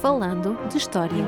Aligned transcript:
Falando 0.00 0.56
de 0.68 0.78
História. 0.78 1.26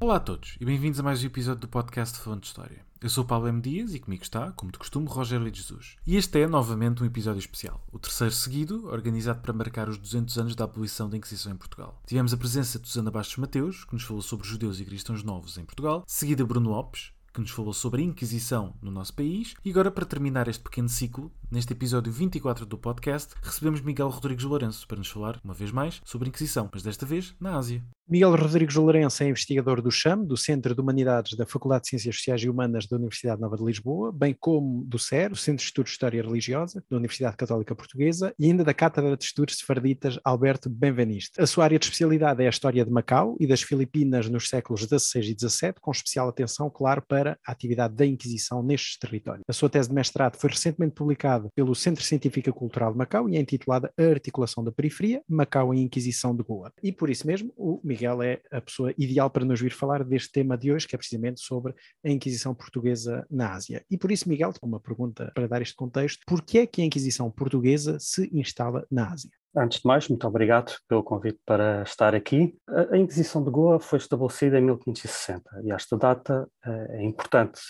Olá 0.00 0.16
a 0.16 0.20
todos 0.20 0.56
e 0.58 0.64
bem-vindos 0.64 0.98
a 0.98 1.02
mais 1.02 1.22
um 1.22 1.26
episódio 1.26 1.60
do 1.60 1.68
podcast 1.68 2.18
Falando 2.18 2.40
de 2.40 2.46
História. 2.46 2.82
Eu 2.98 3.10
sou 3.10 3.22
o 3.22 3.26
Paulo 3.26 3.46
M. 3.46 3.60
Dias 3.60 3.92
e 3.92 3.98
comigo 3.98 4.22
está, 4.22 4.52
como 4.52 4.72
de 4.72 4.78
costume, 4.78 5.06
Rogério 5.06 5.50
de 5.50 5.58
Jesus. 5.58 5.96
E 6.06 6.16
este 6.16 6.40
é, 6.40 6.46
novamente, 6.46 7.02
um 7.02 7.06
episódio 7.06 7.40
especial, 7.40 7.86
o 7.92 7.98
terceiro 7.98 8.32
seguido, 8.32 8.88
organizado 8.88 9.42
para 9.42 9.52
marcar 9.52 9.90
os 9.90 9.98
200 9.98 10.38
anos 10.38 10.56
da 10.56 10.64
abolição 10.64 11.10
da 11.10 11.18
Inquisição 11.18 11.52
em 11.52 11.56
Portugal. 11.56 12.00
Tivemos 12.06 12.32
a 12.32 12.38
presença 12.38 12.78
de 12.78 12.88
Susana 12.88 13.10
Bastos 13.10 13.36
Mateus, 13.36 13.84
que 13.84 13.92
nos 13.92 14.02
falou 14.02 14.22
sobre 14.22 14.48
judeus 14.48 14.80
e 14.80 14.84
cristãos 14.86 15.22
novos 15.22 15.58
em 15.58 15.64
Portugal, 15.66 16.04
seguida 16.06 16.42
Bruno 16.42 16.70
Lopes, 16.70 17.12
que 17.32 17.40
nos 17.40 17.50
falou 17.50 17.72
sobre 17.72 18.02
a 18.02 18.04
Inquisição 18.04 18.74
no 18.80 18.90
nosso 18.90 19.14
país. 19.14 19.54
E 19.64 19.70
agora, 19.70 19.90
para 19.90 20.06
terminar 20.06 20.48
este 20.48 20.62
pequeno 20.62 20.88
ciclo, 20.88 21.30
neste 21.50 21.72
episódio 21.72 22.12
24 22.12 22.64
do 22.64 22.78
podcast, 22.78 23.34
recebemos 23.42 23.80
Miguel 23.80 24.08
Rodrigues 24.08 24.44
Lourenço 24.44 24.86
para 24.86 24.98
nos 24.98 25.08
falar, 25.08 25.40
uma 25.42 25.52
vez 25.52 25.72
mais, 25.72 26.00
sobre 26.04 26.28
a 26.28 26.30
Inquisição, 26.30 26.68
mas 26.72 26.82
desta 26.82 27.04
vez 27.04 27.34
na 27.40 27.56
Ásia. 27.56 27.82
Miguel 28.08 28.34
Rodrigues 28.34 28.74
Lourenço 28.74 29.22
é 29.22 29.28
investigador 29.28 29.80
do 29.80 29.90
CHAM, 29.90 30.24
do 30.24 30.36
Centro 30.36 30.74
de 30.74 30.80
Humanidades 30.80 31.36
da 31.36 31.46
Faculdade 31.46 31.82
de 31.82 31.90
Ciências 31.90 32.16
Sociais 32.16 32.42
e 32.42 32.48
Humanas 32.48 32.86
da 32.86 32.96
Universidade 32.96 33.40
Nova 33.40 33.56
de 33.56 33.64
Lisboa, 33.64 34.10
bem 34.10 34.34
como 34.38 34.84
do 34.84 34.98
CER, 34.98 35.30
o 35.30 35.36
Centro 35.36 35.58
de 35.58 35.68
Estudos 35.68 35.90
de 35.90 35.94
História 35.94 36.22
Religiosa, 36.22 36.82
da 36.90 36.96
Universidade 36.96 37.36
Católica 37.36 37.74
Portuguesa, 37.74 38.34
e 38.36 38.46
ainda 38.46 38.64
da 38.64 38.74
Cátedra 38.74 39.16
de 39.16 39.24
Estudos 39.24 39.58
Sefarditas 39.58 40.18
Alberto 40.24 40.68
Benveniste. 40.68 41.40
A 41.40 41.46
sua 41.46 41.64
área 41.64 41.78
de 41.78 41.84
especialidade 41.84 42.42
é 42.42 42.46
a 42.46 42.50
história 42.50 42.84
de 42.84 42.90
Macau 42.90 43.36
e 43.38 43.46
das 43.46 43.62
Filipinas 43.62 44.28
nos 44.28 44.48
séculos 44.48 44.80
XVI 44.80 45.20
e 45.20 45.36
XVII, 45.38 45.74
com 45.80 45.92
especial 45.92 46.28
atenção, 46.28 46.68
claro, 46.68 47.02
para 47.06 47.38
a 47.46 47.52
atividade 47.52 47.94
da 47.94 48.04
Inquisição 48.04 48.60
nestes 48.60 48.98
territórios. 48.98 49.44
A 49.48 49.52
sua 49.52 49.70
tese 49.70 49.88
de 49.88 49.94
mestrado 49.94 50.36
foi 50.36 50.50
recentemente 50.50 50.94
publicada 50.94 51.39
pelo 51.54 51.74
Centro 51.74 52.04
Científico 52.04 52.48
e 52.48 52.52
Cultural 52.52 52.92
de 52.92 52.98
Macau 52.98 53.28
e 53.28 53.36
é 53.36 53.40
intitulada 53.40 53.92
A 53.98 54.02
Articulação 54.02 54.62
da 54.62 54.72
Periferia, 54.72 55.22
Macau 55.28 55.72
e 55.74 55.80
Inquisição 55.80 56.34
de 56.34 56.42
Goa. 56.42 56.72
E 56.82 56.92
por 56.92 57.08
isso 57.08 57.26
mesmo, 57.26 57.52
o 57.56 57.80
Miguel 57.82 58.22
é 58.22 58.40
a 58.50 58.60
pessoa 58.60 58.92
ideal 58.98 59.30
para 59.30 59.44
nos 59.44 59.60
vir 59.60 59.72
falar 59.72 60.04
deste 60.04 60.32
tema 60.32 60.58
de 60.58 60.72
hoje, 60.72 60.86
que 60.86 60.94
é 60.94 60.98
precisamente 60.98 61.40
sobre 61.40 61.74
a 62.04 62.08
Inquisição 62.10 62.54
Portuguesa 62.54 63.26
na 63.30 63.54
Ásia. 63.54 63.84
E 63.90 63.96
por 63.96 64.10
isso, 64.10 64.28
Miguel, 64.28 64.52
uma 64.62 64.80
pergunta 64.80 65.30
para 65.34 65.46
dar 65.46 65.62
este 65.62 65.74
contexto: 65.74 66.20
por 66.26 66.42
que 66.42 66.58
é 66.58 66.66
que 66.66 66.82
a 66.82 66.84
Inquisição 66.84 67.30
Portuguesa 67.30 67.98
se 67.98 68.28
instala 68.32 68.86
na 68.90 69.12
Ásia? 69.12 69.30
Antes 69.56 69.80
de 69.80 69.86
mais, 69.86 70.08
muito 70.08 70.26
obrigado 70.28 70.72
pelo 70.88 71.02
convite 71.02 71.40
para 71.44 71.82
estar 71.82 72.14
aqui. 72.14 72.56
A 72.68 72.96
Inquisição 72.96 73.42
de 73.42 73.50
Goa 73.50 73.80
foi 73.80 73.98
estabelecida 73.98 74.58
em 74.58 74.62
1560 74.62 75.62
e 75.64 75.72
esta 75.72 75.96
data 75.96 76.48
é 76.64 77.02
importante 77.02 77.60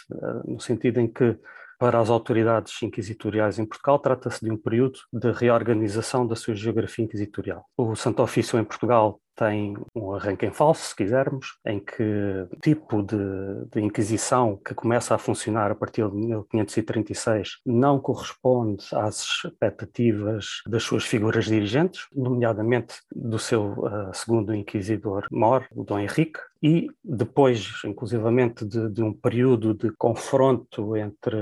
no 0.44 0.60
sentido 0.60 1.00
em 1.00 1.10
que 1.10 1.38
para 1.80 1.98
as 1.98 2.10
autoridades 2.10 2.82
inquisitoriais 2.82 3.58
em 3.58 3.64
Portugal, 3.64 3.98
trata-se 3.98 4.44
de 4.44 4.52
um 4.52 4.56
período 4.56 4.98
de 5.10 5.32
reorganização 5.32 6.26
da 6.26 6.36
sua 6.36 6.54
geografia 6.54 7.06
inquisitorial. 7.06 7.64
O 7.74 7.96
Santo 7.96 8.22
Ofício 8.22 8.58
em 8.58 8.64
Portugal 8.64 9.18
tem 9.34 9.74
um 9.96 10.12
arranque 10.12 10.44
em 10.44 10.52
falso, 10.52 10.88
se 10.88 10.94
quisermos, 10.94 11.56
em 11.64 11.80
que 11.80 12.46
tipo 12.62 13.02
de, 13.02 13.16
de, 13.72 13.80
Inquisição 13.80 14.60
que 14.62 14.74
começa 14.74 15.14
a 15.14 15.18
funcionar 15.18 15.70
a 15.70 15.74
partir 15.74 16.06
de 16.06 16.14
1536 16.14 17.60
não 17.64 17.98
corresponde 17.98 18.84
às 18.92 19.22
expectativas 19.22 20.60
das 20.66 20.82
suas 20.82 21.04
figuras 21.04 21.46
dirigentes, 21.46 22.06
nomeadamente 22.14 22.96
do 23.10 23.38
seu 23.38 23.72
uh, 23.78 24.12
segundo 24.12 24.54
inquisidor 24.54 25.26
mor, 25.30 25.66
o 25.74 25.82
Dom 25.82 25.98
Henrique, 25.98 26.40
e 26.62 26.88
depois, 27.02 27.72
inclusivamente, 27.84 28.64
de, 28.64 28.88
de, 28.90 29.02
um 29.02 29.12
período 29.12 29.74
de 29.74 29.90
confronto 29.92 30.96
entre 30.96 31.36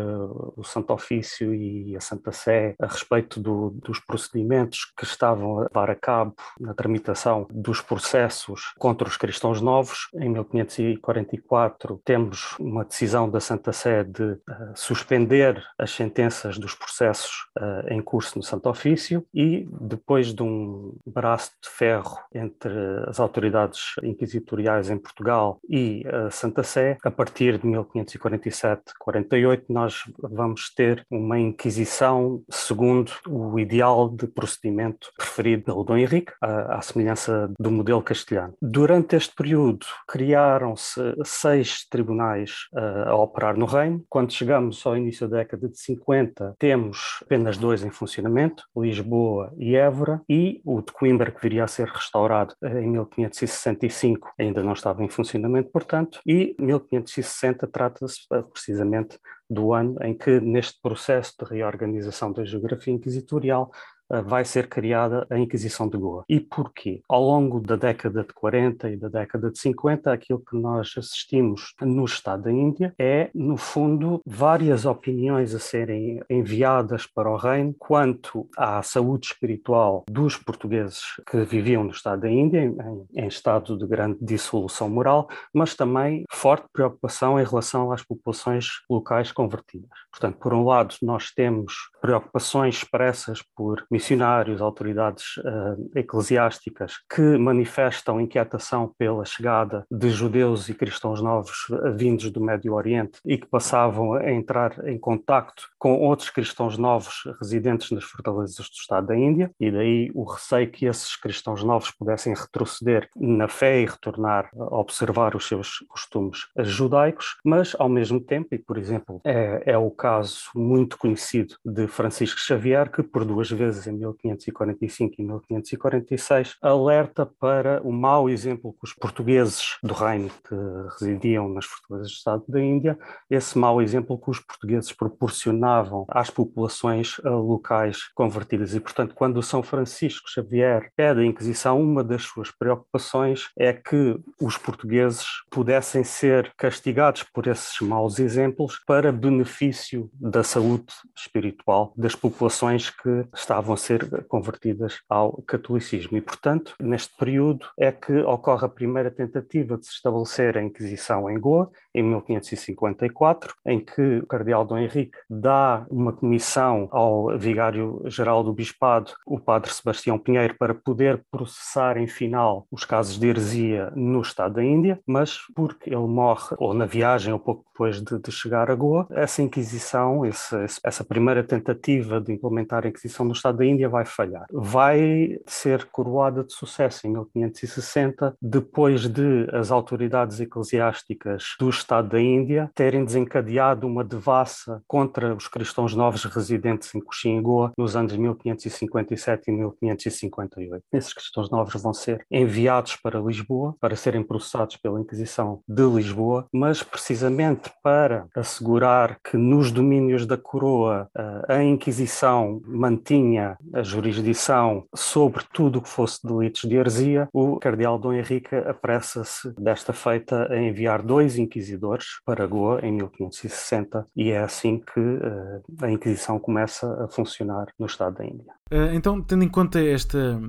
o 0.56 0.62
Santo 0.62 0.92
Ofício 0.92 1.54
e 1.54 1.96
a 1.96 2.00
Santa 2.00 2.30
Sé 2.30 2.74
a 2.80 2.86
respeito 2.86 3.40
do, 3.40 3.70
dos 3.70 3.98
procedimentos 3.98 4.92
que 4.96 5.04
estavam 5.04 5.58
a 5.58 5.62
levar 5.62 5.90
a 5.90 5.94
cabo 5.94 6.34
na 6.60 6.74
tramitação 6.74 7.46
dos 7.50 7.80
processos 7.80 8.72
contra 8.78 9.08
os 9.08 9.16
cristãos 9.16 9.60
novos. 9.60 10.08
Em 10.14 10.28
1544 10.28 12.00
temos 12.04 12.56
uma 12.58 12.84
decisão 12.84 13.28
da 13.28 13.40
Santa 13.40 13.72
Sé 13.72 14.04
de 14.04 14.22
uh, 14.22 14.38
suspender 14.74 15.62
as 15.78 15.90
sentenças 15.90 16.58
dos 16.58 16.74
processos 16.74 17.46
uh, 17.58 17.92
em 17.92 18.00
curso 18.00 18.38
no 18.38 18.42
Santo 18.44 18.68
Ofício 18.68 19.26
e 19.34 19.68
depois 19.80 20.32
de 20.32 20.42
um 20.42 20.96
braço 21.04 21.52
de 21.62 21.68
ferro 21.68 22.18
entre 22.32 22.72
as 23.06 23.18
autoridades 23.18 23.94
inquisitoriais 24.02 24.90
em 24.90 24.98
Portugal 25.08 25.58
e 25.68 26.04
a 26.06 26.30
Santa 26.30 26.62
Sé, 26.62 26.98
a 27.02 27.10
partir 27.10 27.58
de 27.58 27.66
1547-48 27.66 29.64
nós 29.68 30.04
vamos 30.18 30.72
ter 30.74 31.04
uma 31.10 31.38
inquisição 31.38 32.42
segundo 32.50 33.12
o 33.26 33.58
ideal 33.58 34.08
de 34.08 34.26
procedimento 34.26 35.08
preferido 35.16 35.64
pelo 35.64 35.84
Dom 35.84 35.96
Henrique, 35.96 36.32
à, 36.40 36.76
à 36.76 36.82
semelhança 36.82 37.50
do 37.58 37.70
modelo 37.70 38.02
castelhano. 38.02 38.54
Durante 38.60 39.16
este 39.16 39.34
período, 39.34 39.86
criaram-se 40.06 41.00
seis 41.24 41.86
tribunais 41.88 42.68
uh, 42.72 43.08
a 43.08 43.16
operar 43.16 43.56
no 43.56 43.66
reino. 43.66 44.04
Quando 44.08 44.32
chegamos 44.32 44.84
ao 44.86 44.96
início 44.96 45.28
da 45.28 45.38
década 45.38 45.68
de 45.68 45.78
50, 45.78 46.54
temos 46.58 47.20
apenas 47.22 47.56
dois 47.56 47.84
em 47.84 47.90
funcionamento, 47.90 48.64
Lisboa 48.76 49.52
e 49.56 49.76
Évora, 49.76 50.20
e 50.28 50.60
o 50.64 50.80
de 50.80 50.92
Coimbra, 50.92 51.30
que 51.30 51.40
viria 51.40 51.64
a 51.64 51.68
ser 51.68 51.88
restaurado 51.88 52.54
em 52.62 52.90
1565, 52.90 54.32
ainda 54.38 54.62
não 54.62 54.72
estava 54.72 54.97
em 55.00 55.08
funcionamento, 55.08 55.70
portanto, 55.70 56.20
e 56.26 56.54
1560 56.58 57.66
trata-se 57.66 58.20
uh, 58.32 58.42
precisamente 58.42 59.18
do 59.48 59.72
ano 59.72 59.96
em 60.02 60.16
que, 60.16 60.40
neste 60.40 60.80
processo 60.80 61.34
de 61.38 61.44
reorganização 61.48 62.32
da 62.32 62.44
geografia 62.44 62.92
inquisitorial, 62.92 63.70
eh, 63.72 63.97
vai 64.24 64.44
ser 64.44 64.68
criada 64.68 65.26
a 65.30 65.38
Inquisição 65.38 65.88
de 65.88 65.96
Goa. 65.96 66.24
E 66.28 66.40
porquê? 66.40 67.02
Ao 67.08 67.22
longo 67.22 67.60
da 67.60 67.76
década 67.76 68.22
de 68.22 68.32
40 68.32 68.90
e 68.90 68.96
da 68.96 69.08
década 69.08 69.50
de 69.50 69.58
50, 69.58 70.12
aquilo 70.12 70.40
que 70.40 70.56
nós 70.56 70.94
assistimos 70.96 71.74
no 71.80 72.04
Estado 72.04 72.44
da 72.44 72.52
Índia 72.52 72.94
é, 72.98 73.30
no 73.34 73.56
fundo, 73.56 74.20
várias 74.24 74.84
opiniões 74.84 75.54
a 75.54 75.58
serem 75.58 76.20
enviadas 76.28 77.06
para 77.06 77.30
o 77.30 77.36
reino 77.36 77.74
quanto 77.78 78.48
à 78.56 78.82
saúde 78.82 79.26
espiritual 79.26 80.04
dos 80.08 80.36
portugueses 80.36 81.02
que 81.30 81.44
viviam 81.44 81.84
no 81.84 81.90
Estado 81.90 82.22
da 82.22 82.30
Índia, 82.30 82.60
em, 82.60 82.76
em 83.14 83.26
estado 83.26 83.76
de 83.76 83.86
grande 83.86 84.18
dissolução 84.20 84.88
moral, 84.88 85.28
mas 85.52 85.74
também 85.74 86.24
forte 86.30 86.66
preocupação 86.72 87.38
em 87.38 87.44
relação 87.44 87.92
às 87.92 88.02
populações 88.02 88.66
locais 88.88 89.32
convertidas. 89.32 89.88
Portanto, 90.10 90.38
por 90.38 90.52
um 90.52 90.64
lado, 90.64 90.94
nós 91.02 91.30
temos 91.30 91.74
preocupações 92.00 92.76
expressas 92.76 93.42
por 93.54 93.84
missionários, 93.98 94.62
autoridades 94.62 95.38
uh, 95.38 95.90
eclesiásticas 95.92 96.98
que 97.12 97.36
manifestam 97.36 98.20
inquietação 98.20 98.94
pela 98.96 99.24
chegada 99.24 99.84
de 99.90 100.08
judeus 100.10 100.68
e 100.68 100.74
cristãos 100.74 101.20
novos 101.20 101.68
uh, 101.68 101.92
vindos 101.96 102.30
do 102.30 102.40
Médio 102.40 102.74
Oriente 102.74 103.18
e 103.24 103.36
que 103.36 103.46
passavam 103.46 104.14
a 104.14 104.30
entrar 104.30 104.86
em 104.86 104.96
contacto 104.96 105.64
com 105.76 105.98
outros 105.98 106.30
cristãos 106.30 106.78
novos 106.78 107.24
residentes 107.40 107.90
nas 107.90 108.04
fortalezas 108.04 108.54
do 108.68 108.74
Estado 108.74 109.08
da 109.08 109.16
Índia, 109.16 109.50
e 109.58 109.68
daí 109.68 110.10
o 110.14 110.22
receio 110.22 110.70
que 110.70 110.86
esses 110.86 111.16
cristãos 111.16 111.64
novos 111.64 111.90
pudessem 111.90 112.34
retroceder 112.34 113.08
na 113.16 113.48
fé 113.48 113.80
e 113.80 113.86
retornar 113.86 114.48
a 114.56 114.76
observar 114.76 115.34
os 115.34 115.48
seus 115.48 115.78
costumes 115.88 116.46
judaicos, 116.58 117.36
mas 117.44 117.74
ao 117.78 117.88
mesmo 117.88 118.20
tempo, 118.20 118.48
e 118.52 118.58
por 118.58 118.78
exemplo, 118.78 119.20
é, 119.24 119.62
é 119.66 119.78
o 119.78 119.90
caso 119.90 120.42
muito 120.54 120.96
conhecido 120.96 121.56
de 121.64 121.88
Francisco 121.88 122.38
Xavier, 122.38 122.90
que 122.90 123.02
por 123.02 123.24
duas 123.24 123.50
vezes 123.50 123.87
em 123.88 123.92
1545 123.92 125.14
e 125.18 125.24
1546, 125.24 126.56
alerta 126.62 127.26
para 127.26 127.80
o 127.82 127.92
mau 127.92 128.28
exemplo 128.28 128.72
que 128.72 128.84
os 128.84 128.94
portugueses 128.94 129.78
do 129.82 129.94
reino 129.94 130.30
que 130.48 130.54
residiam 130.98 131.48
nas 131.48 131.64
fortalezas 131.64 132.12
do 132.12 132.14
Estado 132.14 132.44
da 132.48 132.60
Índia, 132.60 132.98
esse 133.30 133.58
mau 133.58 133.80
exemplo 133.82 134.18
que 134.18 134.30
os 134.30 134.40
portugueses 134.40 134.92
proporcionavam 134.92 136.06
às 136.08 136.30
populações 136.30 137.16
eh, 137.24 137.28
locais 137.28 138.08
convertidas. 138.14 138.74
E, 138.74 138.80
portanto, 138.80 139.14
quando 139.14 139.42
São 139.42 139.62
Francisco 139.62 140.28
Xavier 140.28 140.90
pede 140.96 141.20
a 141.20 141.24
Inquisição, 141.24 141.80
uma 141.80 142.04
das 142.04 142.22
suas 142.22 142.50
preocupações 142.50 143.48
é 143.56 143.72
que 143.72 144.18
os 144.40 144.56
portugueses 144.56 145.26
pudessem 145.50 146.04
ser 146.04 146.52
castigados 146.56 147.22
por 147.22 147.46
esses 147.46 147.80
maus 147.80 148.18
exemplos 148.18 148.80
para 148.86 149.12
benefício 149.12 150.10
da 150.14 150.42
saúde 150.42 150.86
espiritual 151.16 151.92
das 151.96 152.14
populações 152.14 152.90
que 152.90 153.26
estavam 153.34 153.76
ser 153.78 154.26
convertidas 154.26 155.00
ao 155.08 155.40
catolicismo. 155.42 156.16
E, 156.18 156.20
portanto, 156.20 156.74
neste 156.80 157.16
período 157.16 157.66
é 157.78 157.90
que 157.90 158.12
ocorre 158.18 158.66
a 158.66 158.68
primeira 158.68 159.10
tentativa 159.10 159.78
de 159.78 159.86
se 159.86 159.92
estabelecer 159.92 160.58
a 160.58 160.62
Inquisição 160.62 161.30
em 161.30 161.38
Goa, 161.38 161.70
em 161.98 162.02
1554, 162.02 163.54
em 163.66 163.80
que 163.80 164.18
o 164.18 164.26
cardeal 164.26 164.64
Dom 164.64 164.78
Henrique 164.78 165.18
dá 165.28 165.86
uma 165.90 166.12
comissão 166.12 166.88
ao 166.90 167.38
vigário-geral 167.38 168.42
do 168.42 168.52
bispado, 168.52 169.12
o 169.26 169.38
padre 169.38 169.72
Sebastião 169.72 170.18
Pinheiro, 170.18 170.54
para 170.58 170.74
poder 170.74 171.22
processar 171.30 171.96
em 171.96 172.06
final 172.06 172.66
os 172.70 172.84
casos 172.84 173.18
de 173.18 173.26
heresia 173.26 173.92
no 173.94 174.20
estado 174.20 174.54
da 174.54 174.64
Índia, 174.64 175.00
mas 175.06 175.38
porque 175.54 175.90
ele 175.90 175.96
morre 175.96 176.56
ou 176.58 176.74
na 176.74 176.86
viagem 176.86 177.32
ou 177.32 177.38
pouco 177.38 177.68
depois 177.78 178.02
de, 178.02 178.18
de 178.18 178.32
chegar 178.32 178.68
a 178.70 178.74
Goa, 178.74 179.06
essa 179.10 179.40
Inquisição, 179.40 180.26
esse, 180.26 180.56
essa 180.82 181.04
primeira 181.04 181.44
tentativa 181.44 182.20
de 182.20 182.32
implementar 182.32 182.84
a 182.84 182.88
Inquisição 182.88 183.24
no 183.24 183.32
estado 183.32 183.58
da 183.58 183.64
Índia 183.64 183.88
vai 183.88 184.04
falhar. 184.04 184.46
Vai 184.52 185.38
ser 185.46 185.84
coroada 185.84 186.42
de 186.42 186.52
sucesso 186.52 187.06
em 187.06 187.10
1560, 187.10 188.34
depois 188.42 189.06
de 189.06 189.46
as 189.52 189.70
autoridades 189.70 190.40
eclesiásticas 190.40 191.54
do 191.60 191.70
estado 191.88 192.10
da 192.10 192.20
Índia 192.20 192.70
terem 192.74 193.02
desencadeado 193.02 193.86
uma 193.86 194.04
devassa 194.04 194.82
contra 194.86 195.34
os 195.34 195.48
cristãos 195.48 195.94
novos 195.94 196.22
residentes 196.24 196.94
em 196.94 197.00
Coxim 197.00 197.38
e 197.38 197.40
Goa 197.40 197.72
nos 197.78 197.96
anos 197.96 198.14
1557 198.14 199.44
e 199.48 199.52
1558. 199.52 200.84
Esses 200.92 201.14
cristãos 201.14 201.50
novos 201.50 201.82
vão 201.82 201.94
ser 201.94 202.26
enviados 202.30 202.96
para 202.96 203.18
Lisboa 203.18 203.74
para 203.80 203.96
serem 203.96 204.22
processados 204.22 204.76
pela 204.76 205.00
Inquisição 205.00 205.62
de 205.66 205.82
Lisboa, 205.82 206.46
mas 206.52 206.82
precisamente 206.82 207.70
para 207.82 208.26
assegurar 208.36 209.18
que 209.24 209.38
nos 209.38 209.72
domínios 209.72 210.26
da 210.26 210.36
coroa 210.36 211.08
eh, 211.16 211.54
a 211.54 211.64
Inquisição 211.64 212.60
mantinha 212.66 213.56
a 213.72 213.82
jurisdição 213.82 214.84
sobre 214.94 215.42
tudo 215.54 215.78
o 215.78 215.82
que 215.82 215.88
fosse 215.88 216.20
delitos 216.26 216.68
de 216.68 216.76
heresia, 216.76 217.28
o 217.32 217.58
cardeal 217.58 217.98
Dom 217.98 218.12
Henrique 218.12 218.54
apressa-se 218.54 219.54
desta 219.58 219.94
feita 219.94 220.52
a 220.52 220.60
enviar 220.60 221.00
dois 221.02 221.38
inquisidores 221.38 221.77
para 222.24 222.46
Goa 222.46 222.80
em 222.84 222.92
1560 222.92 224.06
e 224.16 224.30
é 224.30 224.38
assim 224.38 224.78
que 224.78 225.00
uh, 225.00 225.62
a 225.82 225.90
Inquisição 225.90 226.38
começa 226.38 227.04
a 227.04 227.08
funcionar 227.08 227.66
no 227.78 227.86
Estado 227.86 228.16
da 228.18 228.24
Índia. 228.24 228.52
Uh, 228.70 228.92
então, 228.92 229.22
tendo 229.22 229.44
em 229.44 229.48
conta 229.48 229.80
esta 229.80 230.40